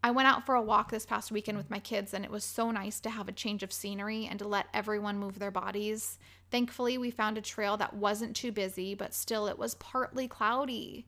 I 0.02 0.11
went 0.11 0.26
out 0.26 0.45
for 0.45 0.57
a 0.57 0.61
walk 0.61 0.90
this 0.90 1.07
past 1.07 1.31
weekend 1.31 1.57
with 1.57 1.71
my 1.71 1.78
kids, 1.78 2.14
and 2.14 2.25
it 2.25 2.33
was 2.33 2.42
so 2.42 2.73
nice 2.73 2.99
to 2.99 3.11
have 3.11 3.28
a 3.28 3.33
change 3.33 3.62
of 3.62 3.73
scenery 3.73 4.26
and 4.26 4.40
to 4.40 4.49
let 4.49 4.66
everyone 4.75 5.21
move 5.21 5.38
their 5.38 5.52
bodies. 5.52 6.19
Thankfully, 6.50 6.99
we 6.99 7.12
found 7.12 7.38
a 7.38 7.40
trail 7.40 7.76
that 7.76 7.95
wasn't 7.95 8.35
too 8.35 8.50
busy, 8.50 8.97
but 8.97 9.14
still 9.14 9.47
it 9.47 9.57
was 9.57 9.76
partly 9.76 10.26
cloudy. 10.26 11.07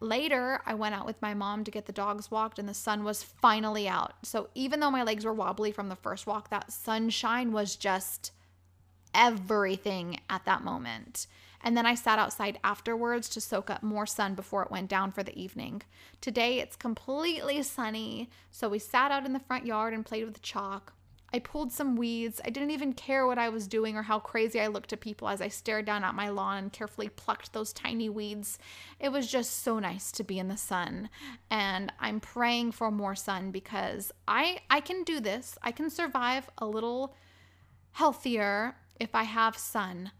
Later, 0.00 0.62
I 0.64 0.72
went 0.72 0.94
out 0.94 1.04
with 1.04 1.20
my 1.20 1.34
mom 1.34 1.64
to 1.64 1.70
get 1.70 1.84
the 1.84 1.92
dogs 1.92 2.30
walked, 2.30 2.58
and 2.58 2.66
the 2.66 2.72
sun 2.72 3.04
was 3.04 3.22
finally 3.22 3.88
out. 3.88 4.14
So, 4.22 4.48
even 4.54 4.80
though 4.80 4.90
my 4.90 5.02
legs 5.02 5.26
were 5.26 5.34
wobbly 5.34 5.70
from 5.70 5.90
the 5.90 5.96
first 5.96 6.26
walk, 6.26 6.48
that 6.48 6.72
sunshine 6.72 7.52
was 7.52 7.76
just 7.76 8.32
everything 9.14 10.20
at 10.28 10.44
that 10.44 10.64
moment. 10.64 11.26
And 11.62 11.76
then 11.76 11.86
I 11.86 11.94
sat 11.94 12.18
outside 12.18 12.58
afterwards 12.62 13.28
to 13.30 13.40
soak 13.40 13.70
up 13.70 13.82
more 13.82 14.04
sun 14.04 14.34
before 14.34 14.62
it 14.62 14.70
went 14.70 14.90
down 14.90 15.12
for 15.12 15.22
the 15.22 15.36
evening. 15.40 15.80
Today 16.20 16.58
it's 16.60 16.76
completely 16.76 17.62
sunny, 17.62 18.28
so 18.50 18.68
we 18.68 18.78
sat 18.78 19.10
out 19.10 19.24
in 19.24 19.32
the 19.32 19.40
front 19.40 19.64
yard 19.64 19.94
and 19.94 20.04
played 20.04 20.26
with 20.26 20.42
chalk. 20.42 20.92
I 21.34 21.40
pulled 21.40 21.72
some 21.72 21.96
weeds. 21.96 22.40
I 22.44 22.50
didn't 22.50 22.70
even 22.70 22.92
care 22.92 23.26
what 23.26 23.38
I 23.38 23.48
was 23.48 23.66
doing 23.66 23.96
or 23.96 24.02
how 24.02 24.20
crazy 24.20 24.60
I 24.60 24.68
looked 24.68 24.90
to 24.90 24.96
people 24.96 25.28
as 25.28 25.40
I 25.40 25.48
stared 25.48 25.84
down 25.84 26.04
at 26.04 26.14
my 26.14 26.28
lawn 26.28 26.58
and 26.58 26.72
carefully 26.72 27.08
plucked 27.08 27.52
those 27.52 27.72
tiny 27.72 28.08
weeds. 28.08 28.56
It 29.00 29.08
was 29.08 29.26
just 29.26 29.64
so 29.64 29.80
nice 29.80 30.12
to 30.12 30.22
be 30.22 30.38
in 30.38 30.46
the 30.46 30.56
sun. 30.56 31.08
And 31.50 31.92
I'm 31.98 32.20
praying 32.20 32.70
for 32.70 32.92
more 32.92 33.16
sun 33.16 33.50
because 33.50 34.12
I 34.28 34.60
I 34.70 34.78
can 34.78 35.02
do 35.02 35.18
this. 35.18 35.58
I 35.60 35.72
can 35.72 35.90
survive 35.90 36.48
a 36.58 36.66
little 36.66 37.16
healthier 37.90 38.76
if 38.98 39.14
I 39.14 39.24
have 39.24 39.56
sun. 39.56 40.10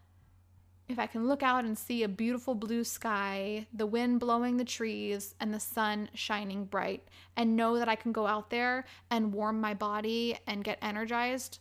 If 0.87 0.99
I 0.99 1.07
can 1.07 1.27
look 1.27 1.43
out 1.43 1.65
and 1.65 1.79
see 1.79 2.03
a 2.03 2.09
beautiful 2.09 2.55
blue 2.55 2.85
sky, 2.85 3.67
the 3.73 3.87
wind 3.87 4.21
blowing 4.21 4.59
the 4.59 4.65
trees, 4.65 5.35
and 5.41 5.55
the 5.55 5.61
sun 5.61 6.11
shining 6.13 6.67
bright, 6.67 7.09
and 7.37 7.57
know 7.57 7.79
that 7.79 7.89
I 7.89 7.97
can 7.97 8.13
go 8.13 8.27
out 8.27 8.51
there 8.51 8.85
and 9.11 9.33
warm 9.33 9.61
my 9.61 9.73
body 9.73 10.37
and 10.47 10.63
get 10.63 10.79
energized, 10.83 11.59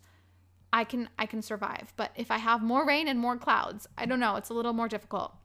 I 0.73 0.83
can 0.83 1.07
I 1.17 1.25
can 1.25 1.41
survive. 1.41 1.93
But 1.95 2.11
if 2.15 2.31
I 2.31 2.37
have 2.37 2.61
more 2.61 2.85
rain 2.85 3.07
and 3.07 3.17
more 3.17 3.37
clouds, 3.37 3.87
I 3.97 4.05
don't 4.05 4.19
know, 4.19 4.35
it's 4.35 4.49
a 4.49 4.53
little 4.53 4.73
more 4.73 4.89
difficult. 4.89 5.35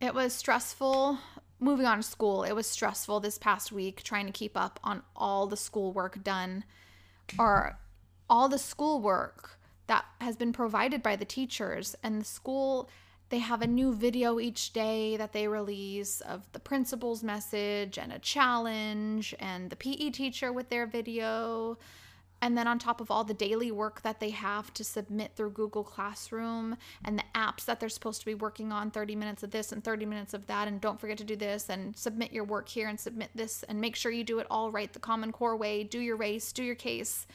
It 0.00 0.14
was 0.14 0.34
stressful 0.34 1.18
moving 1.58 1.86
on 1.86 1.96
to 1.98 2.02
school. 2.02 2.44
It 2.44 2.52
was 2.52 2.66
stressful 2.66 3.20
this 3.20 3.38
past 3.38 3.72
week 3.72 4.02
trying 4.02 4.26
to 4.26 4.32
keep 4.32 4.56
up 4.56 4.78
on 4.84 5.02
all 5.16 5.46
the 5.46 5.56
schoolwork 5.56 6.22
done 6.22 6.64
or 7.38 7.78
all 8.28 8.48
the 8.48 8.58
schoolwork 8.58 9.58
that 9.86 10.04
has 10.20 10.36
been 10.36 10.52
provided 10.52 11.02
by 11.02 11.16
the 11.16 11.24
teachers 11.24 11.94
and 12.02 12.20
the 12.20 12.24
school 12.24 12.88
they 13.28 13.38
have 13.38 13.62
a 13.62 13.66
new 13.66 13.92
video 13.92 14.38
each 14.38 14.72
day 14.72 15.16
that 15.16 15.32
they 15.32 15.48
release 15.48 16.20
of 16.20 16.50
the 16.52 16.60
principal's 16.60 17.24
message 17.24 17.98
and 17.98 18.12
a 18.12 18.18
challenge 18.20 19.34
and 19.40 19.68
the 19.70 19.76
PE 19.76 20.10
teacher 20.10 20.52
with 20.52 20.68
their 20.68 20.86
video. 20.86 21.76
And 22.42 22.56
then 22.56 22.68
on 22.68 22.78
top 22.78 23.00
of 23.00 23.10
all 23.10 23.24
the 23.24 23.34
daily 23.34 23.72
work 23.72 24.02
that 24.02 24.20
they 24.20 24.30
have 24.30 24.72
to 24.74 24.84
submit 24.84 25.32
through 25.34 25.50
Google 25.50 25.82
Classroom 25.82 26.76
and 27.04 27.18
the 27.18 27.24
apps 27.34 27.64
that 27.64 27.80
they're 27.80 27.88
supposed 27.88 28.20
to 28.20 28.26
be 28.26 28.34
working 28.34 28.70
on 28.70 28.90
30 28.92 29.16
minutes 29.16 29.42
of 29.42 29.50
this 29.50 29.72
and 29.72 29.82
30 29.82 30.06
minutes 30.06 30.34
of 30.34 30.46
that 30.46 30.68
and 30.68 30.80
don't 30.80 31.00
forget 31.00 31.18
to 31.18 31.24
do 31.24 31.34
this 31.34 31.68
and 31.68 31.96
submit 31.96 32.32
your 32.32 32.44
work 32.44 32.68
here 32.68 32.88
and 32.88 33.00
submit 33.00 33.30
this 33.34 33.64
and 33.64 33.80
make 33.80 33.96
sure 33.96 34.12
you 34.12 34.22
do 34.22 34.38
it 34.38 34.46
all 34.50 34.70
right 34.70 34.92
the 34.92 34.98
common 34.98 35.32
core 35.32 35.56
way 35.56 35.82
do 35.82 35.98
your 35.98 36.16
race 36.16 36.52
do 36.52 36.62
your 36.62 36.74
case 36.74 37.26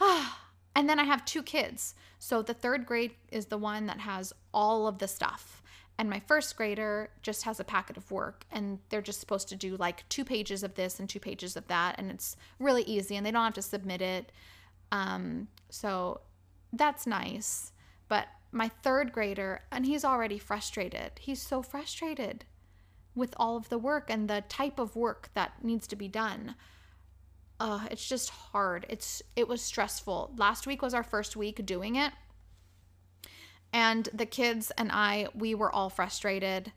and 0.74 0.88
then 0.88 0.98
I 0.98 1.04
have 1.04 1.24
two 1.24 1.42
kids. 1.42 1.94
So 2.18 2.42
the 2.42 2.54
third 2.54 2.86
grade 2.86 3.12
is 3.30 3.46
the 3.46 3.58
one 3.58 3.86
that 3.86 4.00
has 4.00 4.32
all 4.52 4.86
of 4.86 4.98
the 4.98 5.08
stuff. 5.08 5.62
And 5.96 6.10
my 6.10 6.20
first 6.20 6.56
grader 6.56 7.10
just 7.22 7.44
has 7.44 7.60
a 7.60 7.64
packet 7.64 7.96
of 7.96 8.10
work, 8.10 8.44
and 8.50 8.80
they're 8.88 9.00
just 9.00 9.20
supposed 9.20 9.48
to 9.50 9.56
do 9.56 9.76
like 9.76 10.08
two 10.08 10.24
pages 10.24 10.64
of 10.64 10.74
this 10.74 10.98
and 10.98 11.08
two 11.08 11.20
pages 11.20 11.56
of 11.56 11.68
that. 11.68 11.94
And 11.98 12.10
it's 12.10 12.36
really 12.58 12.82
easy, 12.82 13.14
and 13.14 13.24
they 13.24 13.30
don't 13.30 13.44
have 13.44 13.54
to 13.54 13.62
submit 13.62 14.02
it. 14.02 14.32
Um, 14.90 15.48
so 15.70 16.22
that's 16.72 17.06
nice. 17.06 17.72
But 18.08 18.26
my 18.50 18.68
third 18.82 19.12
grader, 19.12 19.62
and 19.70 19.86
he's 19.86 20.04
already 20.04 20.38
frustrated. 20.38 21.12
He's 21.20 21.40
so 21.40 21.62
frustrated 21.62 22.44
with 23.14 23.32
all 23.36 23.56
of 23.56 23.68
the 23.68 23.78
work 23.78 24.10
and 24.10 24.28
the 24.28 24.42
type 24.48 24.80
of 24.80 24.96
work 24.96 25.30
that 25.34 25.62
needs 25.62 25.86
to 25.86 25.96
be 25.96 26.08
done 26.08 26.56
uh, 27.64 27.80
it's 27.90 28.06
just 28.06 28.28
hard. 28.28 28.84
It's 28.90 29.22
it 29.36 29.48
was 29.48 29.62
stressful. 29.62 30.34
Last 30.36 30.66
week 30.66 30.82
was 30.82 30.92
our 30.92 31.02
first 31.02 31.34
week 31.34 31.64
doing 31.64 31.96
it. 31.96 32.12
And 33.72 34.06
the 34.12 34.26
kids 34.26 34.70
and 34.76 34.92
I, 34.92 35.28
we 35.34 35.54
were 35.54 35.74
all 35.74 35.88
frustrated 35.88 36.72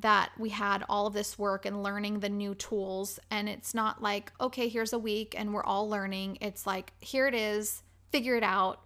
that 0.00 0.32
we 0.36 0.48
had 0.48 0.84
all 0.88 1.06
of 1.06 1.14
this 1.14 1.38
work 1.38 1.64
and 1.64 1.84
learning 1.84 2.18
the 2.18 2.28
new 2.28 2.56
tools. 2.56 3.20
And 3.30 3.48
it's 3.48 3.72
not 3.72 4.02
like, 4.02 4.32
okay, 4.40 4.68
here's 4.68 4.92
a 4.92 4.98
week 4.98 5.36
and 5.38 5.54
we're 5.54 5.64
all 5.64 5.88
learning. 5.88 6.38
It's 6.40 6.66
like, 6.66 6.92
here 6.98 7.28
it 7.28 7.34
is, 7.34 7.84
figure 8.10 8.34
it 8.34 8.42
out 8.42 8.80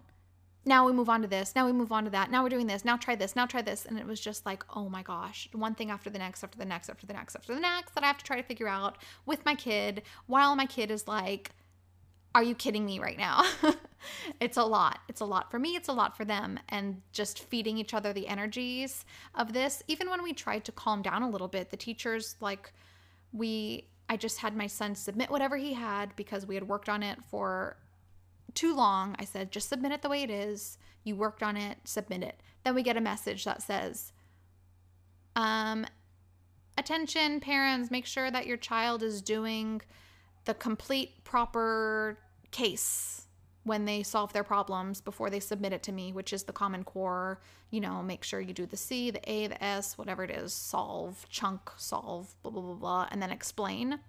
now 0.65 0.85
we 0.85 0.91
move 0.91 1.09
on 1.09 1.21
to 1.21 1.27
this 1.27 1.53
now 1.55 1.65
we 1.65 1.71
move 1.71 1.91
on 1.91 2.03
to 2.05 2.09
that 2.09 2.31
now 2.31 2.43
we're 2.43 2.49
doing 2.49 2.67
this 2.67 2.83
now 2.83 2.97
try 2.97 3.15
this 3.15 3.35
now 3.35 3.45
try 3.45 3.61
this. 3.61 3.85
And 3.85 3.97
it 3.99 4.05
was 4.05 4.19
just 4.19 4.45
like 4.45 4.63
oh 4.75 4.89
my 4.89 5.03
gosh 5.03 5.49
one 5.53 5.75
thing 5.75 5.91
after 5.91 6.09
the 6.09 6.19
next 6.19 6.43
after 6.43 6.57
the 6.57 6.65
next 6.65 6.89
after 6.89 7.05
the 7.05 7.13
next 7.13 7.35
after 7.35 7.53
the 7.53 7.61
next 7.61 7.93
that 7.95 8.03
i 8.03 8.07
have 8.07 8.17
to 8.17 8.25
try 8.25 8.37
to 8.37 8.47
figure 8.47 8.67
out 8.67 8.97
with 9.25 9.45
my 9.45 9.55
kid 9.55 10.01
while 10.27 10.55
my 10.55 10.65
kid 10.65 10.91
is 10.91 11.07
like 11.07 11.51
are 12.33 12.43
you 12.43 12.53
kidding 12.53 12.85
me 12.85 12.99
right 12.99 13.17
now? 13.17 13.45
It's 14.39 14.57
a 14.57 14.63
lot. 14.63 14.99
It's 15.07 15.21
a 15.21 15.25
lot 15.25 15.49
for 15.49 15.57
me. 15.57 15.75
It's 15.75 15.87
a 15.87 15.93
lot 15.93 16.15
for 16.15 16.25
them. 16.25 16.59
And 16.69 17.01
just 17.11 17.39
feeding 17.39 17.79
each 17.79 17.93
other 17.93 18.13
the 18.13 18.27
energies 18.27 19.03
of 19.33 19.53
this. 19.53 19.81
Even 19.87 20.09
when 20.09 20.21
we 20.21 20.33
tried 20.33 20.63
to 20.65 20.71
calm 20.71 21.01
down 21.01 21.23
a 21.23 21.29
little 21.29 21.47
bit 21.47 21.71
the 21.71 21.77
teachers 21.77 22.35
like 22.39 22.71
we 23.33 23.87
i 24.09 24.15
just 24.15 24.39
had 24.39 24.55
my 24.55 24.67
son 24.67 24.95
submit 24.95 25.29
whatever 25.29 25.57
he 25.57 25.73
had 25.73 26.15
because 26.15 26.45
we 26.45 26.55
had 26.55 26.67
worked 26.67 26.89
on 26.89 27.03
it 27.03 27.17
for 27.29 27.77
too 28.55 28.75
long. 28.75 29.15
I 29.19 29.25
said, 29.25 29.51
just 29.51 29.69
submit 29.69 29.91
it 29.91 30.01
the 30.01 30.09
way 30.09 30.23
it 30.23 30.29
is. 30.29 30.77
You 31.03 31.15
worked 31.15 31.43
on 31.43 31.55
it, 31.55 31.77
submit 31.83 32.23
it. 32.23 32.41
Then 32.63 32.73
we 32.73 32.81
get 32.81 32.97
a 32.97 33.01
message 33.01 33.45
that 33.45 33.61
says, 33.61 34.11
um, 35.35 35.85
attention, 36.77 37.39
parents, 37.39 37.91
make 37.91 38.05
sure 38.05 38.31
that 38.31 38.47
your 38.47 38.57
child 38.57 39.03
is 39.03 39.21
doing 39.21 39.81
the 40.45 40.53
complete 40.53 41.23
proper 41.23 42.17
case 42.51 43.27
when 43.63 43.85
they 43.85 44.03
solve 44.03 44.31
their 44.31 44.43
problems 44.43 45.01
before 45.01 45.29
they 45.29 45.39
submit 45.39 45.73
it 45.73 45.83
to 45.83 45.91
me, 45.91 46.13
which 46.13 46.31
is 46.31 46.43
the 46.43 46.53
Common 46.53 46.83
Core. 46.83 47.41
You 47.71 47.81
know, 47.81 48.01
make 48.01 48.23
sure 48.23 48.39
you 48.39 48.53
do 48.53 48.65
the 48.65 48.77
C, 48.77 49.11
the 49.11 49.31
A, 49.31 49.47
the 49.47 49.63
S, 49.63 49.97
whatever 49.97 50.23
it 50.23 50.31
is, 50.31 50.53
solve, 50.53 51.25
chunk, 51.29 51.71
solve, 51.77 52.35
blah, 52.43 52.51
blah, 52.51 52.61
blah, 52.61 52.75
blah, 52.75 53.07
and 53.11 53.21
then 53.21 53.31
explain. 53.31 53.99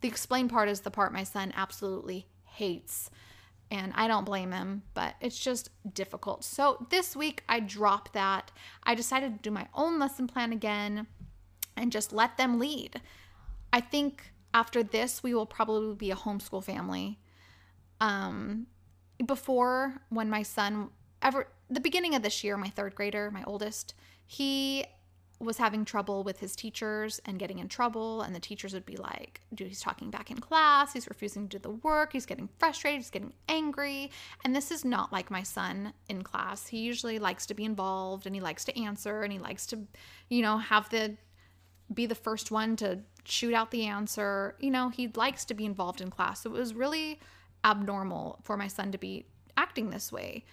The 0.00 0.08
explain 0.08 0.48
part 0.48 0.68
is 0.68 0.80
the 0.80 0.90
part 0.90 1.12
my 1.12 1.22
son 1.22 1.52
absolutely 1.56 2.26
hates 2.44 3.08
and 3.70 3.92
I 3.94 4.08
don't 4.08 4.24
blame 4.24 4.52
him, 4.52 4.82
but 4.94 5.14
it's 5.20 5.38
just 5.38 5.70
difficult. 5.94 6.44
So 6.44 6.86
this 6.90 7.16
week 7.16 7.42
I 7.48 7.60
dropped 7.60 8.12
that. 8.12 8.50
I 8.82 8.94
decided 8.94 9.36
to 9.36 9.42
do 9.42 9.50
my 9.50 9.66
own 9.74 9.98
lesson 9.98 10.26
plan 10.26 10.52
again 10.52 11.06
and 11.76 11.90
just 11.90 12.12
let 12.12 12.36
them 12.36 12.58
lead. 12.58 13.00
I 13.72 13.80
think 13.80 14.32
after 14.52 14.82
this 14.82 15.22
we 15.22 15.34
will 15.34 15.46
probably 15.46 15.94
be 15.94 16.10
a 16.10 16.16
homeschool 16.16 16.62
family. 16.62 17.18
Um 18.00 18.66
before 19.24 20.02
when 20.08 20.28
my 20.28 20.42
son 20.42 20.90
ever 21.22 21.48
the 21.70 21.80
beginning 21.80 22.14
of 22.14 22.22
this 22.22 22.44
year, 22.44 22.56
my 22.56 22.68
3rd 22.68 22.94
grader, 22.94 23.30
my 23.30 23.42
oldest, 23.44 23.94
he 24.26 24.84
was 25.40 25.58
having 25.58 25.84
trouble 25.84 26.22
with 26.22 26.40
his 26.40 26.54
teachers 26.56 27.20
and 27.26 27.38
getting 27.38 27.58
in 27.58 27.68
trouble 27.68 28.22
and 28.22 28.34
the 28.34 28.40
teachers 28.40 28.72
would 28.72 28.86
be 28.86 28.96
like 28.96 29.40
dude 29.54 29.68
he's 29.68 29.80
talking 29.80 30.10
back 30.10 30.30
in 30.30 30.38
class 30.38 30.92
he's 30.92 31.08
refusing 31.08 31.48
to 31.48 31.58
do 31.58 31.62
the 31.62 31.76
work 31.86 32.12
he's 32.12 32.24
getting 32.24 32.48
frustrated 32.58 33.00
he's 33.00 33.10
getting 33.10 33.32
angry. 33.48 34.10
And 34.44 34.54
this 34.54 34.70
is 34.70 34.84
not 34.84 35.12
like 35.12 35.30
my 35.30 35.42
son 35.42 35.92
in 36.08 36.22
class. 36.22 36.66
He 36.66 36.78
usually 36.78 37.18
likes 37.18 37.46
to 37.46 37.54
be 37.54 37.64
involved 37.64 38.26
and 38.26 38.34
he 38.34 38.40
likes 38.40 38.64
to 38.66 38.80
answer 38.80 39.22
and 39.22 39.32
he 39.32 39.38
likes 39.38 39.66
to 39.66 39.78
you 40.28 40.42
know 40.42 40.58
have 40.58 40.88
the 40.90 41.16
be 41.92 42.06
the 42.06 42.14
first 42.14 42.50
one 42.50 42.76
to 42.76 43.00
shoot 43.24 43.54
out 43.54 43.70
the 43.70 43.86
answer. 43.86 44.56
You 44.60 44.70
know 44.70 44.88
he 44.88 45.08
likes 45.08 45.44
to 45.46 45.54
be 45.54 45.64
involved 45.64 46.00
in 46.00 46.10
class. 46.10 46.42
So 46.42 46.50
it 46.50 46.58
was 46.58 46.74
really 46.74 47.20
abnormal 47.64 48.40
for 48.42 48.56
my 48.56 48.68
son 48.68 48.92
to 48.92 48.98
be 48.98 49.26
acting 49.56 49.90
this 49.90 50.12
way 50.12 50.44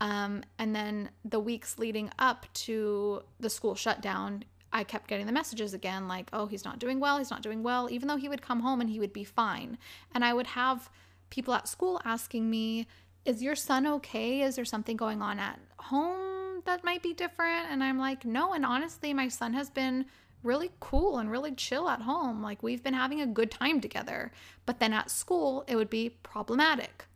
um, 0.00 0.42
and 0.58 0.74
then 0.74 1.10
the 1.24 1.40
weeks 1.40 1.78
leading 1.78 2.10
up 2.18 2.46
to 2.54 3.22
the 3.40 3.50
school 3.50 3.74
shutdown, 3.74 4.44
I 4.72 4.82
kept 4.82 5.06
getting 5.06 5.26
the 5.26 5.32
messages 5.32 5.72
again 5.72 6.08
like, 6.08 6.28
oh, 6.32 6.46
he's 6.46 6.64
not 6.64 6.80
doing 6.80 6.98
well, 6.98 7.18
he's 7.18 7.30
not 7.30 7.42
doing 7.42 7.62
well, 7.62 7.88
even 7.90 8.08
though 8.08 8.16
he 8.16 8.28
would 8.28 8.42
come 8.42 8.60
home 8.60 8.80
and 8.80 8.90
he 8.90 8.98
would 8.98 9.12
be 9.12 9.24
fine. 9.24 9.78
And 10.14 10.24
I 10.24 10.34
would 10.34 10.48
have 10.48 10.90
people 11.30 11.54
at 11.54 11.68
school 11.68 12.00
asking 12.04 12.50
me, 12.50 12.86
is 13.24 13.42
your 13.42 13.54
son 13.54 13.86
okay? 13.86 14.42
Is 14.42 14.56
there 14.56 14.64
something 14.64 14.96
going 14.96 15.22
on 15.22 15.38
at 15.38 15.58
home 15.78 16.62
that 16.64 16.84
might 16.84 17.02
be 17.02 17.14
different? 17.14 17.68
And 17.70 17.82
I'm 17.82 17.98
like, 17.98 18.24
no. 18.24 18.52
And 18.52 18.66
honestly, 18.66 19.14
my 19.14 19.28
son 19.28 19.54
has 19.54 19.70
been 19.70 20.06
really 20.42 20.70
cool 20.80 21.18
and 21.18 21.30
really 21.30 21.52
chill 21.52 21.88
at 21.88 22.02
home. 22.02 22.42
Like, 22.42 22.62
we've 22.62 22.82
been 22.82 22.94
having 22.94 23.20
a 23.20 23.26
good 23.26 23.50
time 23.50 23.80
together. 23.80 24.32
But 24.66 24.78
then 24.80 24.92
at 24.92 25.10
school, 25.10 25.64
it 25.66 25.76
would 25.76 25.88
be 25.88 26.10
problematic. 26.10 27.06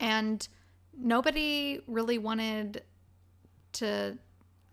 And 0.00 0.46
nobody 1.00 1.80
really 1.86 2.18
wanted 2.18 2.82
to 3.74 4.18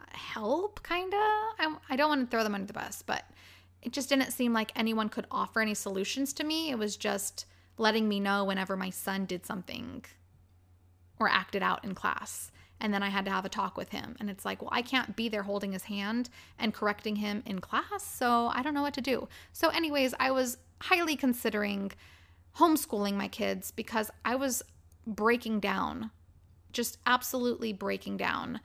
help, 0.10 0.82
kind 0.84 1.14
of. 1.14 1.20
I, 1.20 1.76
I 1.90 1.96
don't 1.96 2.10
want 2.10 2.22
to 2.22 2.28
throw 2.28 2.44
them 2.44 2.56
under 2.56 2.68
the 2.68 2.74
bus, 2.74 3.04
but 3.06 3.24
it 3.82 3.94
just 3.94 4.10
didn't 4.10 4.32
seem 4.32 4.54
like 4.54 4.72
anyone 4.76 5.10
could 5.10 5.28
offer 5.30 5.62
any 5.62 5.74
solutions 5.74 6.34
to 6.34 6.44
me. 6.44 6.72
It 6.72 6.80
was 6.80 6.98
just 6.98 7.46
letting 7.78 8.08
me 8.08 8.20
know 8.20 8.44
whenever 8.44 8.76
my 8.76 8.90
son 8.90 9.26
did 9.26 9.46
something 9.46 10.04
or 11.20 11.30
acted 11.30 11.62
out 11.62 11.84
in 11.84 11.94
class. 11.94 12.52
And 12.82 12.94
then 12.94 13.04
I 13.04 13.10
had 13.10 13.26
to 13.26 13.32
have 13.32 13.46
a 13.46 13.50
talk 13.50 13.78
with 13.78 13.90
him. 13.90 14.16
And 14.20 14.30
it's 14.30 14.44
like, 14.44 14.62
well, 14.62 14.72
I 14.74 14.82
can't 14.82 15.16
be 15.16 15.30
there 15.30 15.44
holding 15.44 15.72
his 15.72 15.84
hand 15.84 16.30
and 16.60 16.74
correcting 16.74 17.18
him 17.18 17.42
in 17.46 17.60
class. 17.60 18.04
So 18.04 18.48
I 18.48 18.62
don't 18.62 18.74
know 18.74 18.82
what 18.82 18.94
to 18.96 19.02
do. 19.02 19.28
So, 19.54 19.70
anyways, 19.70 20.14
I 20.20 20.32
was 20.32 20.58
highly 20.82 21.16
considering 21.16 21.92
homeschooling 22.58 23.14
my 23.14 23.28
kids 23.28 23.72
because 23.72 24.12
I 24.26 24.36
was 24.36 24.62
breaking 25.06 25.60
down, 25.60 26.12
just 26.72 26.98
absolutely 27.06 27.74
breaking 27.74 28.18
down 28.18 28.60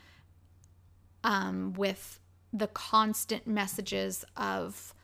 um, 1.23 1.73
with 1.75 2.21
the 2.53 2.67
constant 2.69 3.47
messages 3.47 4.25
of 4.37 4.95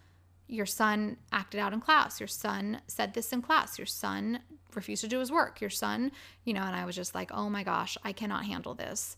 your 0.48 0.66
son 0.66 1.16
acted 1.32 1.58
out 1.60 1.72
in 1.72 1.80
class, 1.80 2.20
your 2.20 2.26
son 2.26 2.80
said 2.86 3.14
this 3.14 3.32
in 3.32 3.42
class, 3.42 3.78
your 3.78 3.86
son 3.86 4.40
refused 4.74 5.02
to 5.02 5.08
do 5.08 5.18
his 5.18 5.32
work, 5.32 5.60
your 5.60 5.70
son, 5.70 6.12
you 6.44 6.54
know, 6.54 6.62
and 6.62 6.76
I 6.76 6.84
was 6.84 6.94
just 6.94 7.14
like, 7.14 7.30
oh 7.32 7.50
my 7.50 7.64
gosh, 7.64 7.96
I 8.04 8.12
cannot 8.12 8.44
handle 8.44 8.74
this. 8.74 9.16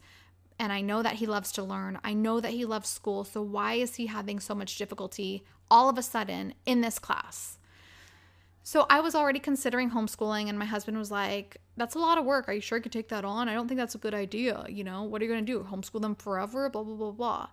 And 0.59 0.73
I 0.73 0.81
know 0.81 1.03
that 1.03 1.15
he 1.15 1.27
loves 1.27 1.53
to 1.53 1.63
learn. 1.63 1.99
I 2.03 2.15
know 2.15 2.41
that 2.41 2.53
he 2.53 2.65
loves 2.65 2.89
school. 2.89 3.25
So 3.25 3.43
why 3.43 3.75
is 3.75 3.95
he 3.95 4.07
having 4.07 4.41
so 4.41 4.55
much 4.55 4.77
difficulty 4.77 5.45
all 5.71 5.89
of 5.89 5.99
a 5.99 6.03
sudden 6.03 6.55
in 6.67 6.81
this 6.81 6.99
class? 6.99 7.59
So 8.65 8.87
I 8.91 9.01
was 9.01 9.15
already 9.15 9.39
considering 9.39 9.91
homeschooling, 9.91 10.49
and 10.49 10.59
my 10.59 10.65
husband 10.65 10.99
was 10.99 11.11
like, 11.11 11.59
That's 11.79 11.95
a 11.95 11.99
lot 11.99 12.19
of 12.19 12.25
work. 12.25 12.49
Are 12.49 12.53
you 12.53 12.61
sure 12.61 12.79
you 12.79 12.83
could 12.83 12.93
take 12.93 13.09
that 13.09 13.25
on? 13.25 13.49
I 13.49 13.55
don't 13.55 13.69
think 13.69 13.79
that's 13.79 13.95
a 13.95 13.99
good 13.99 14.13
idea. 14.13 14.67
You 14.69 14.83
know, 14.83 15.05
what 15.05 15.23
are 15.23 15.25
you 15.25 15.31
going 15.31 15.47
to 15.47 15.53
do? 15.53 15.61
Homeschool 15.71 16.01
them 16.01 16.17
forever? 16.17 16.69
Blah, 16.69 16.83
blah, 16.83 16.97
blah, 16.97 17.13
blah. 17.13 17.49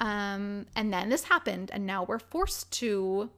Um, 0.00 0.66
and 0.74 0.92
then 0.92 1.10
this 1.10 1.24
happened, 1.24 1.70
and 1.72 1.86
now 1.86 2.04
we're 2.04 2.18
forced 2.18 2.70
to 2.80 3.30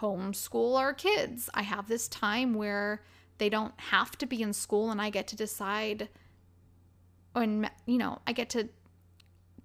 homeschool 0.00 0.78
our 0.78 0.94
kids. 0.94 1.50
I 1.54 1.62
have 1.62 1.86
this 1.86 2.08
time 2.08 2.54
where 2.54 3.02
they 3.38 3.48
don't 3.48 3.74
have 3.76 4.16
to 4.18 4.26
be 4.26 4.42
in 4.42 4.52
school, 4.52 4.90
and 4.90 5.00
I 5.00 5.10
get 5.10 5.28
to 5.28 5.36
decide, 5.36 6.08
and 7.34 7.70
you 7.86 7.98
know, 7.98 8.20
I 8.26 8.32
get 8.32 8.50
to 8.50 8.68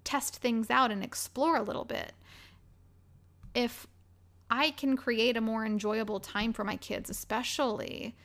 test 0.04 0.36
things 0.36 0.70
out 0.70 0.90
and 0.90 1.02
explore 1.02 1.56
a 1.56 1.62
little 1.62 1.84
bit. 1.84 2.12
If 3.54 3.86
I 4.50 4.70
can 4.70 4.96
create 4.96 5.36
a 5.36 5.42
more 5.42 5.66
enjoyable 5.66 6.20
time 6.20 6.52
for 6.52 6.64
my 6.64 6.76
kids, 6.76 7.10
especially 7.10 8.16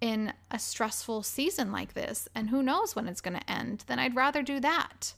in 0.00 0.32
a 0.50 0.58
stressful 0.58 1.22
season 1.22 1.70
like 1.70 1.94
this, 1.94 2.28
and 2.34 2.50
who 2.50 2.62
knows 2.62 2.96
when 2.96 3.06
it's 3.06 3.20
going 3.20 3.38
to 3.38 3.50
end, 3.50 3.84
then 3.86 3.98
I'd 3.98 4.16
rather 4.16 4.42
do 4.42 4.60
that. 4.60 5.14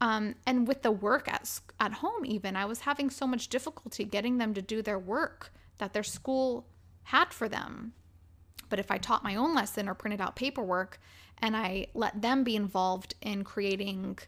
Um, 0.00 0.36
and 0.46 0.66
with 0.66 0.82
the 0.82 0.92
work 0.92 1.28
at, 1.28 1.60
at 1.80 1.94
home, 1.94 2.24
even, 2.24 2.56
I 2.56 2.64
was 2.64 2.80
having 2.80 3.10
so 3.10 3.26
much 3.26 3.48
difficulty 3.48 4.04
getting 4.04 4.38
them 4.38 4.54
to 4.54 4.62
do 4.62 4.80
their 4.80 4.98
work 4.98 5.52
that 5.78 5.92
their 5.92 6.04
school 6.04 6.66
had 7.04 7.32
for 7.32 7.48
them. 7.48 7.92
But 8.68 8.78
if 8.78 8.90
I 8.90 8.98
taught 8.98 9.24
my 9.24 9.34
own 9.34 9.54
lesson 9.54 9.88
or 9.88 9.94
printed 9.94 10.20
out 10.20 10.36
paperwork 10.36 11.00
and 11.38 11.56
I 11.56 11.86
let 11.94 12.20
them 12.20 12.44
be 12.44 12.56
involved 12.56 13.14
in 13.22 13.44
creating 13.44 14.18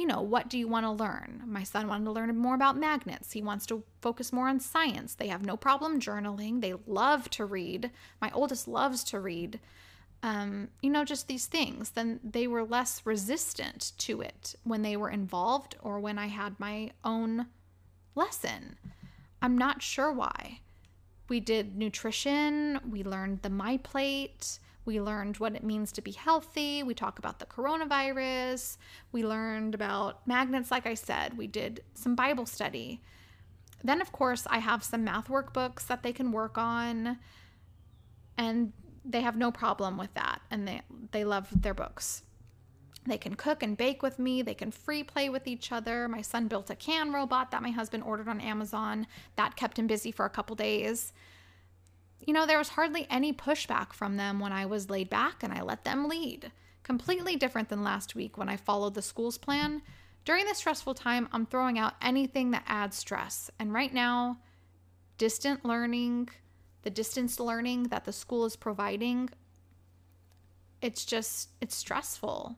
you 0.00 0.06
know, 0.06 0.22
what 0.22 0.48
do 0.48 0.56
you 0.56 0.66
want 0.66 0.86
to 0.86 0.90
learn? 0.90 1.42
My 1.46 1.62
son 1.62 1.86
wanted 1.86 2.06
to 2.06 2.12
learn 2.12 2.34
more 2.38 2.54
about 2.54 2.78
magnets. 2.78 3.32
He 3.32 3.42
wants 3.42 3.66
to 3.66 3.84
focus 4.00 4.32
more 4.32 4.48
on 4.48 4.58
science. 4.58 5.14
They 5.14 5.28
have 5.28 5.44
no 5.44 5.58
problem 5.58 6.00
journaling. 6.00 6.62
They 6.62 6.72
love 6.86 7.28
to 7.30 7.44
read. 7.44 7.90
My 8.18 8.30
oldest 8.32 8.66
loves 8.66 9.04
to 9.04 9.20
read. 9.20 9.60
Um, 10.22 10.68
you 10.80 10.88
know, 10.88 11.04
just 11.04 11.28
these 11.28 11.44
things. 11.44 11.90
Then 11.90 12.18
they 12.24 12.46
were 12.46 12.64
less 12.64 13.02
resistant 13.04 13.92
to 13.98 14.22
it 14.22 14.54
when 14.64 14.80
they 14.80 14.96
were 14.96 15.10
involved 15.10 15.76
or 15.82 16.00
when 16.00 16.18
I 16.18 16.28
had 16.28 16.58
my 16.58 16.92
own 17.04 17.48
lesson. 18.14 18.76
I'm 19.42 19.58
not 19.58 19.82
sure 19.82 20.10
why. 20.10 20.60
We 21.28 21.40
did 21.40 21.76
nutrition, 21.76 22.80
we 22.90 23.04
learned 23.04 23.42
the 23.42 23.50
My 23.50 23.76
Plate. 23.76 24.60
We 24.90 25.00
learned 25.00 25.36
what 25.36 25.54
it 25.54 25.62
means 25.62 25.92
to 25.92 26.02
be 26.02 26.10
healthy. 26.10 26.82
We 26.82 26.94
talk 26.94 27.20
about 27.20 27.38
the 27.38 27.46
coronavirus. 27.46 28.76
We 29.12 29.24
learned 29.24 29.72
about 29.72 30.26
magnets, 30.26 30.72
like 30.72 30.84
I 30.84 30.94
said. 30.94 31.38
We 31.38 31.46
did 31.46 31.84
some 31.94 32.16
Bible 32.16 32.44
study. 32.44 33.00
Then, 33.84 34.00
of 34.00 34.10
course, 34.10 34.48
I 34.50 34.58
have 34.58 34.82
some 34.82 35.04
math 35.04 35.28
workbooks 35.28 35.86
that 35.86 36.02
they 36.02 36.12
can 36.12 36.32
work 36.32 36.58
on. 36.58 37.18
And 38.36 38.72
they 39.04 39.20
have 39.20 39.36
no 39.36 39.52
problem 39.52 39.96
with 39.96 40.12
that. 40.14 40.40
And 40.50 40.66
they, 40.66 40.82
they 41.12 41.22
love 41.22 41.46
their 41.54 41.72
books. 41.72 42.24
They 43.06 43.16
can 43.16 43.36
cook 43.36 43.62
and 43.62 43.76
bake 43.76 44.02
with 44.02 44.18
me. 44.18 44.42
They 44.42 44.54
can 44.54 44.72
free 44.72 45.04
play 45.04 45.28
with 45.28 45.46
each 45.46 45.70
other. 45.70 46.08
My 46.08 46.20
son 46.20 46.48
built 46.48 46.68
a 46.68 46.74
can 46.74 47.12
robot 47.12 47.52
that 47.52 47.62
my 47.62 47.70
husband 47.70 48.02
ordered 48.02 48.26
on 48.26 48.40
Amazon. 48.40 49.06
That 49.36 49.54
kept 49.54 49.78
him 49.78 49.86
busy 49.86 50.10
for 50.10 50.24
a 50.24 50.30
couple 50.30 50.56
days 50.56 51.12
you 52.26 52.34
know, 52.34 52.46
there 52.46 52.58
was 52.58 52.70
hardly 52.70 53.06
any 53.10 53.32
pushback 53.32 53.92
from 53.92 54.16
them 54.16 54.40
when 54.40 54.52
I 54.52 54.66
was 54.66 54.90
laid 54.90 55.08
back 55.08 55.42
and 55.42 55.52
I 55.52 55.62
let 55.62 55.84
them 55.84 56.08
lead. 56.08 56.52
Completely 56.82 57.36
different 57.36 57.68
than 57.68 57.82
last 57.82 58.14
week 58.14 58.36
when 58.36 58.48
I 58.48 58.56
followed 58.56 58.94
the 58.94 59.02
school's 59.02 59.38
plan. 59.38 59.82
During 60.24 60.44
this 60.44 60.58
stressful 60.58 60.94
time, 60.94 61.28
I'm 61.32 61.46
throwing 61.46 61.78
out 61.78 61.94
anything 62.02 62.50
that 62.50 62.64
adds 62.66 62.96
stress. 62.96 63.50
And 63.58 63.72
right 63.72 63.92
now, 63.92 64.38
distant 65.16 65.64
learning, 65.64 66.28
the 66.82 66.90
distance 66.90 67.40
learning 67.40 67.84
that 67.84 68.04
the 68.04 68.12
school 68.12 68.44
is 68.44 68.56
providing, 68.56 69.30
it's 70.82 71.04
just, 71.04 71.50
it's 71.60 71.76
stressful. 71.76 72.56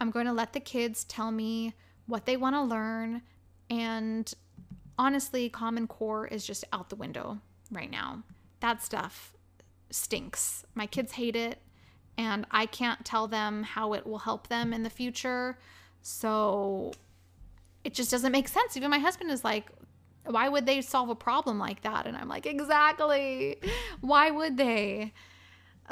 I'm 0.00 0.10
going 0.10 0.26
to 0.26 0.32
let 0.32 0.52
the 0.52 0.60
kids 0.60 1.04
tell 1.04 1.30
me 1.30 1.74
what 2.06 2.26
they 2.26 2.36
want 2.36 2.56
to 2.56 2.62
learn. 2.62 3.22
And 3.68 4.32
honestly, 4.98 5.48
Common 5.48 5.86
Core 5.86 6.26
is 6.26 6.46
just 6.46 6.64
out 6.72 6.88
the 6.88 6.96
window 6.96 7.38
right 7.70 7.90
now 7.90 8.22
that 8.60 8.82
stuff 8.82 9.32
stinks. 9.90 10.64
My 10.74 10.86
kids 10.86 11.12
hate 11.12 11.36
it, 11.36 11.58
and 12.16 12.46
I 12.50 12.66
can't 12.66 13.04
tell 13.04 13.26
them 13.26 13.62
how 13.62 13.92
it 13.94 14.06
will 14.06 14.18
help 14.18 14.48
them 14.48 14.72
in 14.72 14.82
the 14.82 14.90
future. 14.90 15.58
So 16.02 16.92
it 17.84 17.94
just 17.94 18.10
doesn't 18.10 18.32
make 18.32 18.48
sense. 18.48 18.76
Even 18.76 18.90
my 18.90 18.98
husband 18.98 19.30
is 19.30 19.44
like, 19.44 19.66
why 20.24 20.48
would 20.48 20.66
they 20.66 20.80
solve 20.80 21.08
a 21.08 21.14
problem 21.14 21.58
like 21.58 21.82
that? 21.82 22.06
And 22.06 22.16
I'm 22.16 22.28
like, 22.28 22.46
exactly. 22.46 23.58
Why 24.00 24.30
would 24.30 24.56
they? 24.56 25.12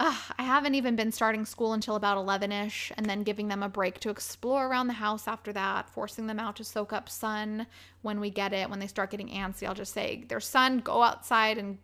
Ugh, 0.00 0.16
I 0.38 0.42
haven't 0.44 0.76
even 0.76 0.94
been 0.94 1.10
starting 1.10 1.44
school 1.44 1.72
until 1.72 1.96
about 1.96 2.18
11 2.18 2.52
ish, 2.52 2.92
and 2.96 3.04
then 3.04 3.24
giving 3.24 3.48
them 3.48 3.64
a 3.64 3.68
break 3.68 3.98
to 4.00 4.10
explore 4.10 4.68
around 4.68 4.86
the 4.86 4.92
house 4.92 5.26
after 5.26 5.52
that, 5.52 5.90
forcing 5.90 6.28
them 6.28 6.38
out 6.38 6.54
to 6.56 6.64
soak 6.64 6.92
up 6.92 7.08
sun 7.08 7.66
when 8.02 8.20
we 8.20 8.30
get 8.30 8.52
it. 8.52 8.70
When 8.70 8.78
they 8.78 8.86
start 8.86 9.10
getting 9.10 9.28
antsy, 9.28 9.66
I'll 9.66 9.74
just 9.74 9.92
say, 9.92 10.24
There's 10.28 10.46
sun, 10.46 10.78
go 10.78 11.02
outside 11.02 11.58
and 11.58 11.78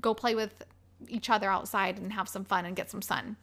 go 0.00 0.14
play 0.14 0.34
with 0.34 0.64
each 1.06 1.30
other 1.30 1.48
outside 1.48 1.96
and 1.96 2.12
have 2.12 2.28
some 2.28 2.44
fun 2.44 2.64
and 2.66 2.74
get 2.74 2.90
some 2.90 3.02
sun. 3.02 3.36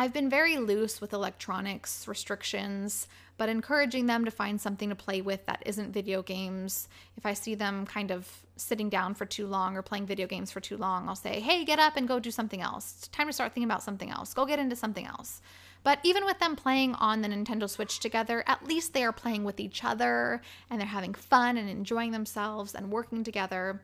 I've 0.00 0.12
been 0.12 0.30
very 0.30 0.58
loose 0.58 1.00
with 1.00 1.12
electronics 1.12 2.06
restrictions, 2.06 3.08
but 3.36 3.48
encouraging 3.48 4.06
them 4.06 4.24
to 4.26 4.30
find 4.30 4.60
something 4.60 4.90
to 4.90 4.94
play 4.94 5.22
with 5.22 5.44
that 5.46 5.64
isn't 5.66 5.92
video 5.92 6.22
games. 6.22 6.86
If 7.16 7.26
I 7.26 7.34
see 7.34 7.56
them 7.56 7.84
kind 7.84 8.12
of 8.12 8.30
sitting 8.54 8.90
down 8.90 9.14
for 9.14 9.26
too 9.26 9.48
long 9.48 9.76
or 9.76 9.82
playing 9.82 10.06
video 10.06 10.28
games 10.28 10.52
for 10.52 10.60
too 10.60 10.76
long, 10.76 11.08
I'll 11.08 11.16
say, 11.16 11.40
hey, 11.40 11.64
get 11.64 11.80
up 11.80 11.96
and 11.96 12.06
go 12.06 12.20
do 12.20 12.30
something 12.30 12.60
else. 12.60 12.94
It's 12.96 13.08
time 13.08 13.26
to 13.26 13.32
start 13.32 13.54
thinking 13.54 13.68
about 13.68 13.82
something 13.82 14.08
else. 14.08 14.34
Go 14.34 14.46
get 14.46 14.60
into 14.60 14.76
something 14.76 15.04
else. 15.04 15.40
But 15.82 15.98
even 16.04 16.24
with 16.24 16.38
them 16.38 16.54
playing 16.54 16.94
on 16.94 17.22
the 17.22 17.28
Nintendo 17.28 17.68
Switch 17.68 17.98
together, 17.98 18.44
at 18.46 18.68
least 18.68 18.92
they 18.92 19.02
are 19.02 19.12
playing 19.12 19.42
with 19.42 19.58
each 19.58 19.82
other 19.82 20.42
and 20.70 20.80
they're 20.80 20.86
having 20.86 21.14
fun 21.14 21.56
and 21.56 21.68
enjoying 21.68 22.12
themselves 22.12 22.72
and 22.72 22.92
working 22.92 23.24
together. 23.24 23.82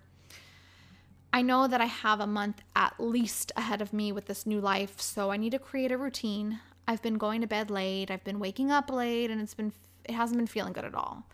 I 1.35 1.43
know 1.43 1.67
that 1.67 1.81
I 1.81 1.87
have 1.87 2.21
a 2.21 2.29
month 2.29 2.63
at 2.77 2.95
least 3.01 3.51
ahead 3.57 3.83
of 3.83 3.93
me 3.93 4.13
with 4.13 4.27
this 4.27 4.47
new 4.47 4.61
life, 4.61 5.01
so 5.01 5.33
I 5.33 5.37
need 5.37 5.51
to 5.51 5.59
create 5.59 5.91
a 5.91 5.99
routine. 5.99 6.61
I've 6.87 7.03
been 7.03 7.19
going 7.19 7.41
to 7.41 7.49
bed 7.49 7.73
late, 7.73 8.09
I've 8.09 8.23
been 8.23 8.39
waking 8.39 8.71
up 8.71 8.89
late, 8.89 9.33
and 9.33 9.41
it's 9.41 9.53
been 9.53 9.73
it 10.05 10.15
hasn't 10.15 10.39
been 10.39 10.47
feeling 10.47 10.73
good 10.73 10.85
at 10.85 10.95
all. 10.95 11.25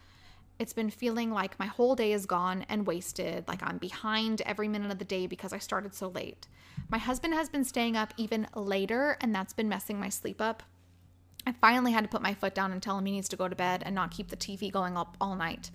It's 0.59 0.73
been 0.73 0.89
feeling 0.89 1.31
like 1.31 1.59
my 1.59 1.67
whole 1.67 1.95
day 1.95 2.15
is 2.15 2.25
gone 2.25 2.65
and 2.71 2.87
wasted, 2.87 3.47
like 3.47 3.63
I'm 3.63 3.77
behind 3.77 4.41
every 4.47 4.69
minute 4.69 4.91
of 4.91 4.99
the 4.99 5.05
day 5.05 5.27
because 5.27 5.53
I 5.53 5.59
started 5.59 5.95
so 5.95 6.09
late. 6.09 6.49
My 6.89 6.97
husband 6.97 7.35
has 7.35 7.51
been 7.51 7.65
staying 7.65 7.95
up 7.95 8.15
even 8.17 8.47
later, 8.55 9.19
and 9.21 9.35
that's 9.35 9.53
been 9.53 9.69
messing 9.69 10.01
my 10.01 10.09
sleep 10.09 10.41
up. 10.41 10.63
I 11.47 11.53
finally 11.53 11.93
had 11.93 12.05
to 12.05 12.09
put 12.09 12.23
my 12.23 12.33
foot 12.33 12.55
down 12.55 12.73
and 12.73 12.83
tell 12.83 12.97
him 12.97 13.05
he 13.05 13.13
needs 13.13 13.29
to 13.29 13.37
go 13.37 13.49
to 13.49 13.57
bed 13.57 13.83
and 13.85 13.95
not 13.95 14.13
keep 14.13 14.29
the 14.29 14.37
TV 14.37 14.73
going 14.73 14.97
up 14.97 15.19
all 15.21 15.37
night. 15.37 15.71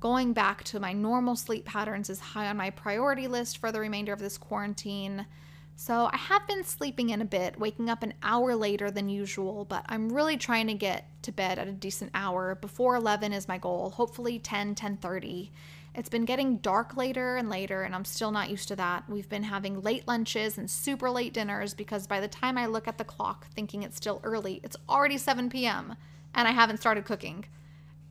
Going 0.00 0.32
back 0.32 0.62
to 0.64 0.78
my 0.78 0.92
normal 0.92 1.34
sleep 1.34 1.64
patterns 1.64 2.08
is 2.08 2.20
high 2.20 2.46
on 2.46 2.56
my 2.56 2.70
priority 2.70 3.26
list 3.26 3.58
for 3.58 3.72
the 3.72 3.80
remainder 3.80 4.12
of 4.12 4.20
this 4.20 4.38
quarantine. 4.38 5.26
So 5.74 6.08
I 6.12 6.16
have 6.16 6.46
been 6.46 6.62
sleeping 6.62 7.10
in 7.10 7.20
a 7.20 7.24
bit, 7.24 7.58
waking 7.58 7.90
up 7.90 8.04
an 8.04 8.14
hour 8.22 8.54
later 8.54 8.92
than 8.92 9.08
usual, 9.08 9.64
but 9.64 9.84
I'm 9.88 10.12
really 10.12 10.36
trying 10.36 10.68
to 10.68 10.74
get 10.74 11.08
to 11.22 11.32
bed 11.32 11.58
at 11.58 11.66
a 11.66 11.72
decent 11.72 12.12
hour. 12.14 12.54
Before 12.54 12.94
11 12.94 13.32
is 13.32 13.48
my 13.48 13.58
goal, 13.58 13.90
hopefully 13.90 14.38
10, 14.38 14.76
10:30. 14.76 15.50
It's 15.96 16.08
been 16.08 16.24
getting 16.24 16.58
dark 16.58 16.96
later 16.96 17.36
and 17.36 17.48
later, 17.48 17.82
and 17.82 17.92
I'm 17.92 18.04
still 18.04 18.30
not 18.30 18.50
used 18.50 18.68
to 18.68 18.76
that. 18.76 19.08
We've 19.08 19.28
been 19.28 19.42
having 19.42 19.82
late 19.82 20.06
lunches 20.06 20.58
and 20.58 20.70
super 20.70 21.10
late 21.10 21.34
dinners 21.34 21.74
because 21.74 22.06
by 22.06 22.20
the 22.20 22.28
time 22.28 22.56
I 22.56 22.66
look 22.66 22.86
at 22.86 22.98
the 22.98 23.04
clock 23.04 23.48
thinking 23.48 23.82
it's 23.82 23.96
still 23.96 24.20
early, 24.22 24.60
it's 24.62 24.76
already 24.88 25.18
7 25.18 25.50
p.m. 25.50 25.96
and 26.34 26.46
I 26.46 26.52
haven't 26.52 26.78
started 26.78 27.04
cooking. 27.04 27.46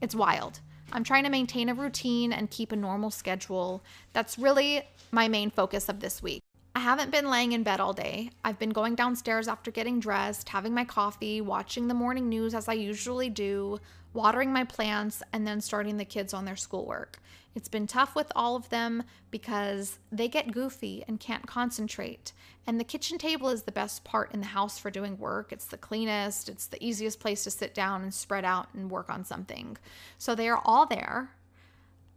It's 0.02 0.14
wild. 0.14 0.60
I'm 0.92 1.04
trying 1.04 1.24
to 1.24 1.30
maintain 1.30 1.68
a 1.68 1.74
routine 1.74 2.32
and 2.32 2.50
keep 2.50 2.72
a 2.72 2.76
normal 2.76 3.10
schedule. 3.10 3.82
That's 4.12 4.38
really 4.38 4.82
my 5.10 5.28
main 5.28 5.50
focus 5.50 5.88
of 5.88 6.00
this 6.00 6.22
week. 6.22 6.42
I 6.74 6.80
haven't 6.80 7.10
been 7.10 7.28
laying 7.28 7.52
in 7.52 7.62
bed 7.62 7.80
all 7.80 7.92
day. 7.92 8.30
I've 8.44 8.58
been 8.58 8.70
going 8.70 8.94
downstairs 8.94 9.48
after 9.48 9.70
getting 9.70 10.00
dressed, 10.00 10.48
having 10.48 10.74
my 10.74 10.84
coffee, 10.84 11.40
watching 11.40 11.88
the 11.88 11.94
morning 11.94 12.28
news 12.28 12.54
as 12.54 12.68
I 12.68 12.74
usually 12.74 13.28
do, 13.28 13.80
watering 14.12 14.52
my 14.52 14.64
plants, 14.64 15.22
and 15.32 15.46
then 15.46 15.60
starting 15.60 15.96
the 15.96 16.04
kids 16.04 16.32
on 16.32 16.44
their 16.44 16.56
schoolwork. 16.56 17.18
It's 17.58 17.68
been 17.68 17.88
tough 17.88 18.14
with 18.14 18.30
all 18.36 18.54
of 18.54 18.68
them 18.68 19.02
because 19.32 19.98
they 20.12 20.28
get 20.28 20.52
goofy 20.52 21.02
and 21.08 21.18
can't 21.18 21.44
concentrate. 21.44 22.32
And 22.68 22.78
the 22.78 22.84
kitchen 22.84 23.18
table 23.18 23.48
is 23.48 23.64
the 23.64 23.72
best 23.72 24.04
part 24.04 24.32
in 24.32 24.38
the 24.38 24.46
house 24.46 24.78
for 24.78 24.92
doing 24.92 25.18
work. 25.18 25.52
It's 25.52 25.64
the 25.64 25.76
cleanest, 25.76 26.48
it's 26.48 26.68
the 26.68 26.80
easiest 26.80 27.18
place 27.18 27.42
to 27.42 27.50
sit 27.50 27.74
down 27.74 28.02
and 28.02 28.14
spread 28.14 28.44
out 28.44 28.68
and 28.74 28.92
work 28.92 29.10
on 29.10 29.24
something. 29.24 29.76
So 30.18 30.36
they 30.36 30.48
are 30.48 30.62
all 30.64 30.86
there. 30.86 31.30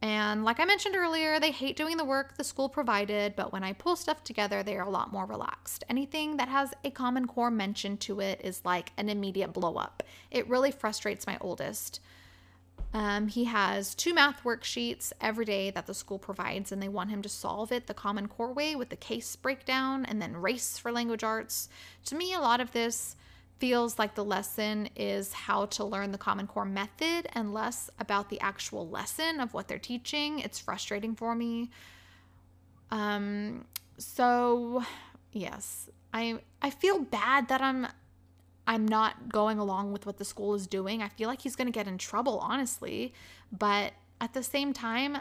And 0.00 0.44
like 0.44 0.60
I 0.60 0.64
mentioned 0.64 0.94
earlier, 0.94 1.40
they 1.40 1.50
hate 1.50 1.76
doing 1.76 1.96
the 1.96 2.04
work 2.04 2.36
the 2.36 2.44
school 2.44 2.68
provided, 2.68 3.34
but 3.34 3.52
when 3.52 3.64
I 3.64 3.72
pull 3.72 3.96
stuff 3.96 4.22
together, 4.22 4.62
they 4.62 4.76
are 4.76 4.86
a 4.86 4.90
lot 4.90 5.12
more 5.12 5.26
relaxed. 5.26 5.82
Anything 5.88 6.36
that 6.36 6.48
has 6.48 6.72
a 6.84 6.90
Common 6.92 7.26
Core 7.26 7.50
mention 7.50 7.96
to 7.96 8.20
it 8.20 8.40
is 8.44 8.64
like 8.64 8.92
an 8.96 9.08
immediate 9.08 9.52
blow 9.52 9.74
up. 9.74 10.04
It 10.30 10.48
really 10.48 10.70
frustrates 10.70 11.26
my 11.26 11.36
oldest. 11.40 11.98
Um, 12.94 13.28
he 13.28 13.44
has 13.44 13.94
two 13.94 14.12
math 14.12 14.44
worksheets 14.44 15.12
every 15.20 15.46
day 15.46 15.70
that 15.70 15.86
the 15.86 15.94
school 15.94 16.18
provides, 16.18 16.72
and 16.72 16.82
they 16.82 16.88
want 16.88 17.10
him 17.10 17.22
to 17.22 17.28
solve 17.28 17.72
it 17.72 17.86
the 17.86 17.94
Common 17.94 18.28
Core 18.28 18.52
way 18.52 18.76
with 18.76 18.90
the 18.90 18.96
case 18.96 19.34
breakdown 19.34 20.04
and 20.04 20.20
then 20.20 20.36
race 20.36 20.76
for 20.76 20.92
language 20.92 21.24
arts. 21.24 21.68
To 22.06 22.14
me, 22.14 22.34
a 22.34 22.40
lot 22.40 22.60
of 22.60 22.72
this 22.72 23.16
feels 23.58 23.98
like 23.98 24.14
the 24.14 24.24
lesson 24.24 24.88
is 24.96 25.32
how 25.32 25.66
to 25.66 25.84
learn 25.84 26.12
the 26.12 26.18
Common 26.18 26.46
Core 26.46 26.64
method 26.64 27.28
and 27.32 27.54
less 27.54 27.88
about 27.98 28.28
the 28.28 28.40
actual 28.40 28.88
lesson 28.88 29.40
of 29.40 29.54
what 29.54 29.68
they're 29.68 29.78
teaching. 29.78 30.40
It's 30.40 30.58
frustrating 30.58 31.14
for 31.14 31.34
me. 31.34 31.70
Um, 32.90 33.64
so 33.96 34.84
yes, 35.32 35.88
I 36.12 36.40
I 36.60 36.70
feel 36.70 37.00
bad 37.00 37.48
that 37.48 37.62
I'm 37.62 37.86
I'm 38.66 38.86
not 38.86 39.28
going 39.28 39.58
along 39.58 39.92
with 39.92 40.06
what 40.06 40.18
the 40.18 40.24
school 40.24 40.54
is 40.54 40.66
doing. 40.66 41.02
I 41.02 41.08
feel 41.08 41.28
like 41.28 41.42
he's 41.42 41.56
going 41.56 41.66
to 41.66 41.72
get 41.72 41.88
in 41.88 41.98
trouble, 41.98 42.38
honestly. 42.38 43.12
But 43.50 43.92
at 44.20 44.34
the 44.34 44.42
same 44.42 44.72
time, 44.72 45.18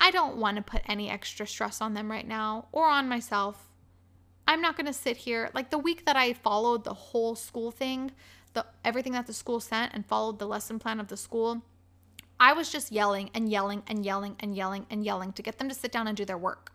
I 0.00 0.10
don't 0.10 0.36
want 0.36 0.56
to 0.56 0.62
put 0.62 0.82
any 0.86 1.10
extra 1.10 1.46
stress 1.46 1.80
on 1.80 1.94
them 1.94 2.10
right 2.10 2.26
now 2.26 2.68
or 2.72 2.86
on 2.86 3.08
myself 3.08 3.68
I'm 4.46 4.60
not 4.60 4.76
going 4.76 4.86
to 4.86 4.92
sit 4.92 5.16
here 5.16 5.50
like 5.54 5.70
the 5.70 5.78
week 5.78 6.04
that 6.04 6.16
I 6.16 6.32
followed 6.32 6.84
the 6.84 6.94
whole 6.94 7.34
school 7.34 7.70
thing, 7.70 8.12
the 8.52 8.66
everything 8.84 9.12
that 9.12 9.26
the 9.26 9.32
school 9.32 9.60
sent 9.60 9.94
and 9.94 10.04
followed 10.04 10.38
the 10.38 10.46
lesson 10.46 10.78
plan 10.78 11.00
of 11.00 11.08
the 11.08 11.16
school. 11.16 11.62
I 12.38 12.52
was 12.52 12.70
just 12.70 12.92
yelling 12.92 13.30
and 13.32 13.48
yelling 13.48 13.82
and 13.86 14.04
yelling 14.04 14.36
and 14.40 14.54
yelling 14.54 14.86
and 14.90 15.04
yelling 15.04 15.32
to 15.32 15.42
get 15.42 15.58
them 15.58 15.68
to 15.68 15.74
sit 15.74 15.92
down 15.92 16.06
and 16.06 16.16
do 16.16 16.24
their 16.24 16.38
work. 16.38 16.72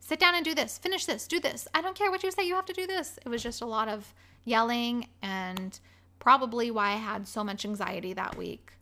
Sit 0.00 0.18
down 0.18 0.34
and 0.34 0.44
do 0.44 0.54
this, 0.54 0.78
finish 0.78 1.06
this, 1.06 1.28
do 1.28 1.38
this. 1.38 1.68
I 1.72 1.80
don't 1.80 1.94
care 1.94 2.10
what 2.10 2.24
you 2.24 2.32
say, 2.32 2.46
you 2.46 2.56
have 2.56 2.66
to 2.66 2.72
do 2.72 2.88
this. 2.88 3.18
It 3.24 3.28
was 3.28 3.42
just 3.42 3.62
a 3.62 3.66
lot 3.66 3.88
of 3.88 4.12
yelling 4.44 5.08
and 5.22 5.78
probably 6.18 6.70
why 6.70 6.90
I 6.90 6.96
had 6.96 7.26
so 7.26 7.42
much 7.42 7.64
anxiety 7.64 8.12
that 8.12 8.36
week. 8.36 8.72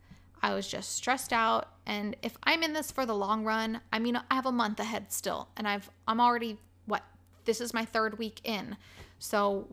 I 0.41 0.53
was 0.53 0.67
just 0.67 0.95
stressed 0.95 1.33
out 1.33 1.69
and 1.85 2.15
if 2.21 2.37
I'm 2.43 2.63
in 2.63 2.73
this 2.73 2.91
for 2.91 3.05
the 3.05 3.15
long 3.15 3.43
run, 3.43 3.81
I 3.91 3.99
mean 3.99 4.15
I 4.15 4.33
have 4.33 4.45
a 4.45 4.51
month 4.51 4.79
ahead 4.79 5.11
still 5.11 5.49
and 5.55 5.67
I've 5.67 5.89
I'm 6.07 6.19
already 6.19 6.57
what 6.85 7.03
this 7.45 7.61
is 7.61 7.73
my 7.73 7.85
third 7.85 8.17
week 8.17 8.41
in. 8.43 8.77
So, 9.19 9.67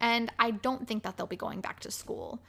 and 0.00 0.30
I 0.38 0.52
don't 0.52 0.86
think 0.86 1.02
that 1.02 1.16
they'll 1.16 1.26
be 1.26 1.36
going 1.36 1.60
back 1.60 1.80
to 1.80 1.90
school. 1.90 2.40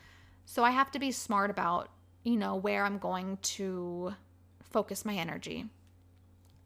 So 0.46 0.64
I 0.64 0.72
have 0.72 0.92
to 0.92 1.00
be 1.00 1.12
smart 1.12 1.50
about, 1.50 1.90
you 2.24 2.38
know, 2.38 2.56
where 2.56 2.86
I'm 2.86 3.00
going 3.00 3.38
to 3.42 4.14
focus 4.62 5.06
my 5.06 5.16
energy. 5.16 5.66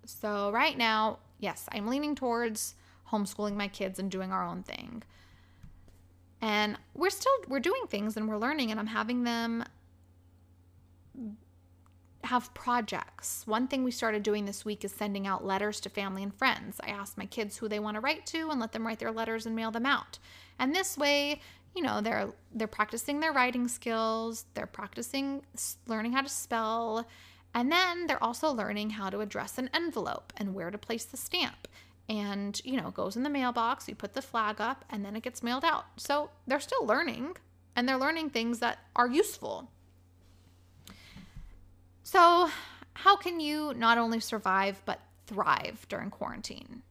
So 0.05 0.51
right 0.51 0.77
now, 0.77 1.19
yes, 1.39 1.65
I'm 1.71 1.87
leaning 1.87 2.15
towards 2.15 2.75
homeschooling 3.11 3.55
my 3.55 3.67
kids 3.67 3.99
and 3.99 4.09
doing 4.09 4.31
our 4.31 4.45
own 4.45 4.63
thing. 4.63 5.03
And 6.41 6.77
we're 6.93 7.11
still 7.11 7.31
we're 7.47 7.59
doing 7.59 7.83
things 7.87 8.17
and 8.17 8.27
we're 8.27 8.37
learning 8.37 8.71
and 8.71 8.79
I'm 8.79 8.87
having 8.87 9.23
them 9.23 9.63
have 12.23 12.53
projects. 12.53 13.43
One 13.45 13.67
thing 13.67 13.83
we 13.83 13.91
started 13.91 14.23
doing 14.23 14.45
this 14.45 14.63
week 14.63 14.83
is 14.85 14.91
sending 14.91 15.27
out 15.27 15.45
letters 15.45 15.79
to 15.81 15.89
family 15.89 16.23
and 16.23 16.33
friends. 16.33 16.79
I 16.83 16.89
asked 16.89 17.17
my 17.17 17.25
kids 17.25 17.57
who 17.57 17.67
they 17.67 17.79
want 17.79 17.95
to 17.95 18.01
write 18.01 18.25
to 18.27 18.49
and 18.49 18.59
let 18.59 18.71
them 18.71 18.85
write 18.85 18.99
their 18.99 19.11
letters 19.11 19.45
and 19.45 19.55
mail 19.55 19.71
them 19.71 19.85
out. 19.85 20.19
And 20.59 20.73
this 20.73 20.97
way, 20.97 21.41
you 21.75 21.81
know, 21.81 22.01
they're 22.01 22.29
they're 22.53 22.67
practicing 22.67 23.19
their 23.19 23.33
writing 23.33 23.67
skills, 23.67 24.45
they're 24.53 24.65
practicing 24.65 25.43
learning 25.87 26.13
how 26.13 26.21
to 26.21 26.29
spell, 26.29 27.07
and 27.53 27.71
then 27.71 28.07
they're 28.07 28.23
also 28.23 28.51
learning 28.51 28.91
how 28.91 29.09
to 29.09 29.19
address 29.19 29.57
an 29.57 29.69
envelope 29.73 30.33
and 30.37 30.53
where 30.53 30.71
to 30.71 30.77
place 30.77 31.05
the 31.05 31.17
stamp. 31.17 31.67
And, 32.11 32.61
you 32.65 32.75
know, 32.75 32.91
goes 32.91 33.15
in 33.15 33.23
the 33.23 33.29
mailbox, 33.29 33.87
you 33.87 33.95
put 33.95 34.15
the 34.15 34.21
flag 34.21 34.59
up, 34.59 34.83
and 34.89 35.05
then 35.05 35.15
it 35.15 35.23
gets 35.23 35.41
mailed 35.41 35.63
out. 35.63 35.85
So 35.95 36.29
they're 36.45 36.59
still 36.59 36.85
learning 36.85 37.37
and 37.73 37.87
they're 37.87 37.97
learning 37.97 38.31
things 38.31 38.59
that 38.59 38.79
are 38.97 39.07
useful. 39.07 39.71
So, 42.03 42.49
how 42.95 43.15
can 43.15 43.39
you 43.39 43.73
not 43.77 43.97
only 43.97 44.19
survive 44.19 44.81
but 44.83 44.99
thrive 45.25 45.85
during 45.87 46.09
quarantine? 46.09 46.81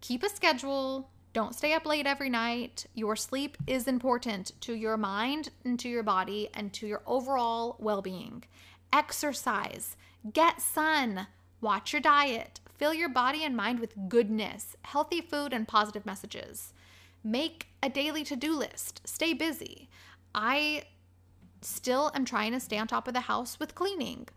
Keep 0.00 0.24
a 0.24 0.28
schedule. 0.28 1.08
Don't 1.32 1.54
stay 1.54 1.72
up 1.74 1.86
late 1.86 2.08
every 2.08 2.30
night. 2.30 2.86
Your 2.94 3.14
sleep 3.14 3.56
is 3.68 3.86
important 3.86 4.60
to 4.62 4.74
your 4.74 4.96
mind 4.96 5.50
and 5.64 5.78
to 5.78 5.88
your 5.88 6.02
body 6.02 6.48
and 6.52 6.72
to 6.72 6.88
your 6.88 7.02
overall 7.06 7.76
well 7.78 8.02
being. 8.02 8.42
Exercise, 8.92 9.96
get 10.32 10.60
sun, 10.60 11.28
watch 11.60 11.92
your 11.92 12.02
diet, 12.02 12.58
fill 12.80 12.94
your 12.94 13.10
body 13.10 13.44
and 13.44 13.54
mind 13.54 13.78
with 13.78 14.08
goodness, 14.08 14.74
healthy 14.82 15.20
food, 15.20 15.52
and 15.52 15.68
positive 15.68 16.06
messages. 16.06 16.72
Make 17.22 17.68
a 17.82 17.90
daily 17.90 18.24
to 18.24 18.34
do 18.34 18.56
list. 18.56 19.02
Stay 19.04 19.34
busy. 19.34 19.90
I 20.34 20.84
still 21.60 22.10
am 22.14 22.24
trying 22.24 22.52
to 22.52 22.58
stay 22.58 22.78
on 22.78 22.88
top 22.88 23.06
of 23.06 23.12
the 23.12 23.20
house 23.20 23.60
with 23.60 23.74
cleaning. 23.74 24.28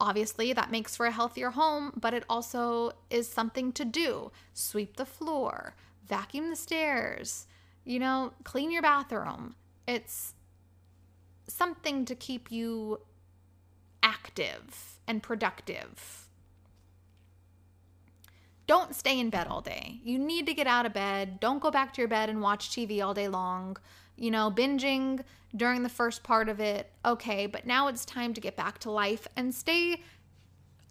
Obviously, 0.00 0.52
that 0.52 0.70
makes 0.70 0.94
for 0.94 1.06
a 1.06 1.10
healthier 1.10 1.50
home, 1.50 1.92
but 1.96 2.14
it 2.14 2.24
also 2.28 2.92
is 3.10 3.26
something 3.26 3.72
to 3.72 3.84
do. 3.84 4.30
Sweep 4.54 4.96
the 4.96 5.04
floor, 5.04 5.74
vacuum 6.06 6.50
the 6.50 6.56
stairs, 6.56 7.48
you 7.84 7.98
know, 7.98 8.32
clean 8.44 8.70
your 8.70 8.82
bathroom. 8.82 9.56
It's 9.88 10.34
something 11.48 12.04
to 12.04 12.14
keep 12.14 12.52
you 12.52 13.00
active 14.04 15.00
and 15.08 15.20
productive. 15.20 16.21
Don't 18.72 18.94
stay 18.94 19.20
in 19.20 19.28
bed 19.28 19.48
all 19.48 19.60
day. 19.60 20.00
You 20.02 20.18
need 20.18 20.46
to 20.46 20.54
get 20.54 20.66
out 20.66 20.86
of 20.86 20.94
bed. 20.94 21.40
Don't 21.40 21.60
go 21.60 21.70
back 21.70 21.92
to 21.92 22.00
your 22.00 22.08
bed 22.08 22.30
and 22.30 22.40
watch 22.40 22.70
TV 22.70 23.04
all 23.04 23.12
day 23.12 23.28
long 23.28 23.76
you 24.16 24.30
know, 24.30 24.50
binging 24.50 25.22
during 25.54 25.82
the 25.82 25.88
first 25.88 26.22
part 26.22 26.48
of 26.48 26.60
it, 26.60 26.90
okay, 27.04 27.46
but 27.46 27.66
now 27.66 27.88
it's 27.88 28.04
time 28.04 28.32
to 28.34 28.40
get 28.40 28.56
back 28.56 28.78
to 28.78 28.90
life 28.90 29.26
and 29.36 29.54
stay 29.54 30.02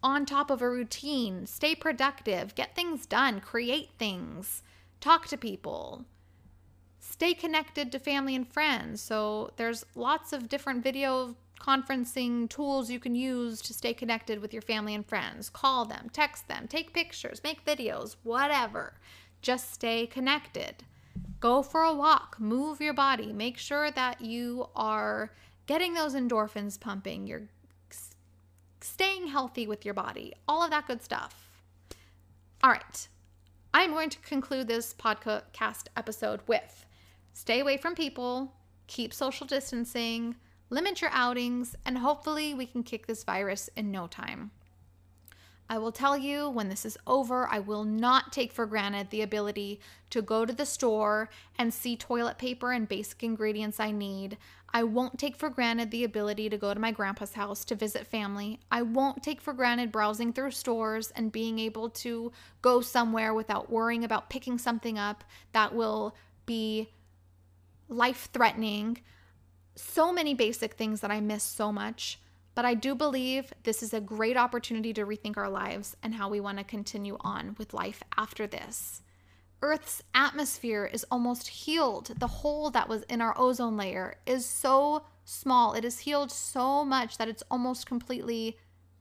on 0.04 0.26
top 0.26 0.50
of 0.50 0.62
a 0.62 0.70
routine, 0.70 1.46
stay 1.46 1.76
productive, 1.76 2.56
get 2.56 2.76
things 2.76 3.06
done, 3.06 3.40
create 3.40 3.90
things, 3.98 4.64
talk 5.00 5.28
to 5.28 5.38
people, 5.38 6.06
stay 7.00 7.34
connected 7.34 7.92
to 7.92 8.00
family 8.00 8.36
and 8.36 8.48
friends. 8.48 9.02
So 9.02 9.52
there's 9.58 9.86
lots 9.96 10.34
of 10.34 10.50
different 10.50 10.84
video 10.84 11.36
conferencing 11.62 12.50
tools 12.50 12.90
you 12.90 13.00
can 13.00 13.14
use 13.14 13.62
to 13.62 13.74
stay 13.74 13.94
connected 13.94 14.42
with 14.42 14.52
your 14.52 14.64
family 14.64 14.96
and 14.96 15.06
friends. 15.06 15.50
Call 15.50 15.86
them, 15.86 16.10
text 16.12 16.48
them, 16.48 16.68
take 16.68 16.94
pictures, 16.94 17.42
make 17.44 17.64
videos, 17.64 18.16
whatever. 18.24 18.96
Just 19.42 19.72
stay 19.72 20.08
connected. 20.08 20.84
Go 21.40 21.62
for 21.62 21.84
a 21.84 21.94
walk, 21.94 22.38
move 22.40 22.82
your 22.82 22.94
body, 22.94 23.32
make 23.32 23.58
sure 23.58 23.92
that 23.92 24.22
you 24.22 24.68
are 24.76 25.32
getting 25.68 25.94
those 25.94 26.16
endorphins 26.16 26.80
pumping, 26.80 27.28
you're 27.28 27.48
staying 28.82 29.28
healthy 29.28 29.68
with 29.68 29.86
your 29.86 29.94
body, 29.94 30.34
all 30.48 30.64
of 30.64 30.72
that 30.72 30.88
good 30.88 31.04
stuff. 31.04 31.62
All 32.64 32.72
right, 32.72 33.08
I'm 33.74 33.92
going 33.92 34.10
to 34.10 34.20
conclude 34.20 34.68
this 34.68 34.94
podcast 34.94 35.86
episode 35.96 36.42
with 36.48 36.86
stay 37.34 37.60
away 37.60 37.78
from 37.78 37.96
people, 37.96 38.54
keep 38.88 39.14
social 39.14 39.48
distancing, 39.48 40.36
limit 40.72 41.02
your 41.02 41.12
outings, 41.14 41.76
and 41.86 42.00
hopefully 42.00 42.56
we 42.56 42.66
can 42.66 42.82
kick 42.82 43.06
this 43.06 43.24
virus 43.24 43.70
in 43.76 43.92
no 43.92 44.08
time. 44.08 44.50
I 45.70 45.78
will 45.78 45.92
tell 45.92 46.18
you 46.18 46.50
when 46.50 46.68
this 46.68 46.86
is 46.86 46.98
over, 47.08 47.48
I 47.48 47.60
will 47.60 47.86
not 47.86 48.34
take 48.34 48.52
for 48.52 48.66
granted 48.66 49.10
the 49.10 49.22
ability 49.22 49.80
to 50.10 50.22
go 50.22 50.46
to 50.46 50.52
the 50.52 50.66
store 50.66 51.30
and 51.58 51.74
see 51.74 51.96
toilet 51.96 52.38
paper 52.38 52.74
and 52.74 52.90
basic 52.90 53.24
ingredients 53.24 53.80
I 53.80 53.92
need. 53.92 54.38
I 54.74 54.84
won't 54.84 55.20
take 55.20 55.38
for 55.38 55.50
granted 55.50 55.92
the 55.92 56.04
ability 56.04 56.50
to 56.50 56.58
go 56.58 56.74
to 56.74 56.80
my 56.80 56.92
grandpa's 56.92 57.34
house 57.34 57.64
to 57.66 57.76
visit 57.76 58.08
family. 58.08 58.60
I 58.70 58.82
won't 58.82 59.24
take 59.24 59.40
for 59.40 59.54
granted 59.54 59.94
browsing 59.94 60.34
through 60.34 60.52
stores 60.52 61.12
and 61.12 61.32
being 61.32 61.60
able 61.60 61.90
to 61.90 62.34
go 62.62 62.82
somewhere 62.82 63.34
without 63.34 63.70
worrying 63.70 64.04
about 64.04 64.30
picking 64.30 64.58
something 64.58 64.98
up 64.98 65.24
that 65.54 65.74
will 65.74 66.16
be 66.46 66.90
life 67.88 68.30
threatening. 68.34 68.98
So 69.76 70.12
many 70.12 70.34
basic 70.34 70.74
things 70.74 71.02
that 71.02 71.12
I 71.12 71.20
miss 71.20 71.44
so 71.44 71.72
much. 71.72 72.20
But 72.54 72.66
I 72.66 72.74
do 72.74 72.96
believe 72.96 73.54
this 73.64 73.82
is 73.82 73.94
a 73.94 74.02
great 74.02 74.36
opportunity 74.36 74.94
to 74.94 75.06
rethink 75.06 75.38
our 75.38 75.50
lives 75.50 75.96
and 76.04 76.14
how 76.14 76.30
we 76.30 76.40
want 76.42 76.58
to 76.58 76.64
continue 76.64 77.18
on 77.22 77.56
with 77.58 77.74
life 77.74 78.04
after 78.18 78.46
this. 78.46 79.02
Earth's 79.62 80.02
atmosphere 80.14 80.90
is 80.92 81.06
almost 81.12 81.48
healed. 81.48 82.12
The 82.18 82.28
hole 82.28 82.70
that 82.72 82.90
was 82.90 83.04
in 83.04 83.22
our 83.22 83.34
ozone 83.38 83.78
layer 83.78 84.16
is 84.26 84.46
so 84.46 85.06
small. 85.24 85.74
It 85.74 85.86
is 85.86 86.00
healed 86.00 86.32
so 86.32 86.84
much 86.84 87.18
that 87.18 87.30
it's 87.30 87.44
almost 87.50 87.86
completely 87.86 88.58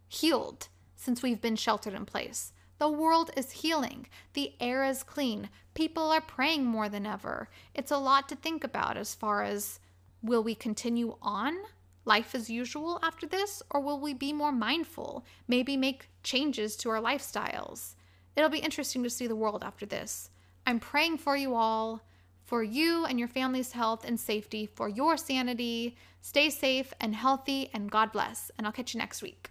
healed 0.06 0.68
since 0.94 1.22
we've 1.22 1.40
been 1.40 1.56
sheltered 1.56 1.94
in 1.94 2.04
place. 2.04 2.52
The 2.78 2.90
world 2.90 3.30
is 3.36 3.50
healing. 3.50 4.06
The 4.34 4.52
air 4.60 4.84
is 4.84 5.02
clean. 5.02 5.48
People 5.74 6.10
are 6.10 6.20
praying 6.20 6.64
more 6.64 6.88
than 6.88 7.06
ever. 7.06 7.48
It's 7.74 7.90
a 7.90 7.98
lot 7.98 8.28
to 8.28 8.36
think 8.36 8.62
about 8.62 8.96
as 8.96 9.14
far 9.14 9.42
as 9.42 9.80
will 10.22 10.42
we 10.42 10.54
continue 10.54 11.16
on 11.22 11.56
life 12.04 12.34
as 12.34 12.50
usual 12.50 12.98
after 13.02 13.26
this, 13.26 13.62
or 13.70 13.80
will 13.80 14.00
we 14.00 14.14
be 14.14 14.32
more 14.32 14.52
mindful, 14.52 15.24
maybe 15.46 15.76
make 15.76 16.08
changes 16.22 16.76
to 16.76 16.90
our 16.90 17.00
lifestyles? 17.00 17.94
It'll 18.36 18.50
be 18.50 18.58
interesting 18.58 19.02
to 19.02 19.10
see 19.10 19.26
the 19.26 19.36
world 19.36 19.62
after 19.62 19.86
this. 19.86 20.30
I'm 20.66 20.80
praying 20.80 21.18
for 21.18 21.36
you 21.36 21.54
all, 21.54 22.02
for 22.44 22.62
you 22.62 23.04
and 23.04 23.18
your 23.18 23.28
family's 23.28 23.72
health 23.72 24.04
and 24.04 24.18
safety, 24.18 24.66
for 24.66 24.88
your 24.88 25.16
sanity. 25.16 25.96
Stay 26.20 26.50
safe 26.50 26.92
and 27.00 27.14
healthy, 27.14 27.70
and 27.72 27.90
God 27.90 28.12
bless. 28.12 28.50
And 28.56 28.66
I'll 28.66 28.72
catch 28.72 28.94
you 28.94 28.98
next 28.98 29.22
week. 29.22 29.50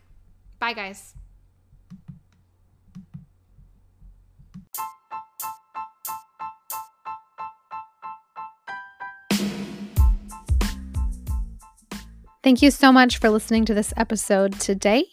Bye, 0.59 0.73
guys. 0.73 1.13
Thank 12.41 12.61
you 12.61 12.71
so 12.71 12.91
much 12.91 13.17
for 13.17 13.29
listening 13.29 13.65
to 13.65 13.73
this 13.73 13.93
episode 13.97 14.59
today. 14.59 15.05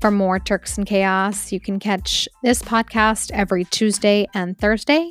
For 0.00 0.10
more 0.10 0.38
Turks 0.38 0.76
and 0.76 0.86
Chaos, 0.86 1.52
you 1.52 1.60
can 1.60 1.78
catch 1.78 2.28
this 2.42 2.62
podcast 2.62 3.30
every 3.32 3.64
Tuesday 3.64 4.26
and 4.34 4.58
Thursday. 4.58 5.10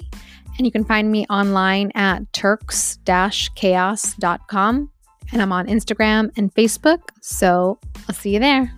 And 0.58 0.66
you 0.66 0.72
can 0.72 0.84
find 0.84 1.12
me 1.12 1.26
online 1.30 1.92
at 1.96 2.32
turks 2.34 3.00
chaos.com. 3.06 4.90
And 5.32 5.42
I'm 5.42 5.52
on 5.52 5.68
Instagram 5.68 6.32
and 6.38 6.54
Facebook. 6.54 7.02
So 7.22 7.80
I'll 8.08 8.16
see 8.16 8.34
you 8.34 8.40
there. 8.40 8.74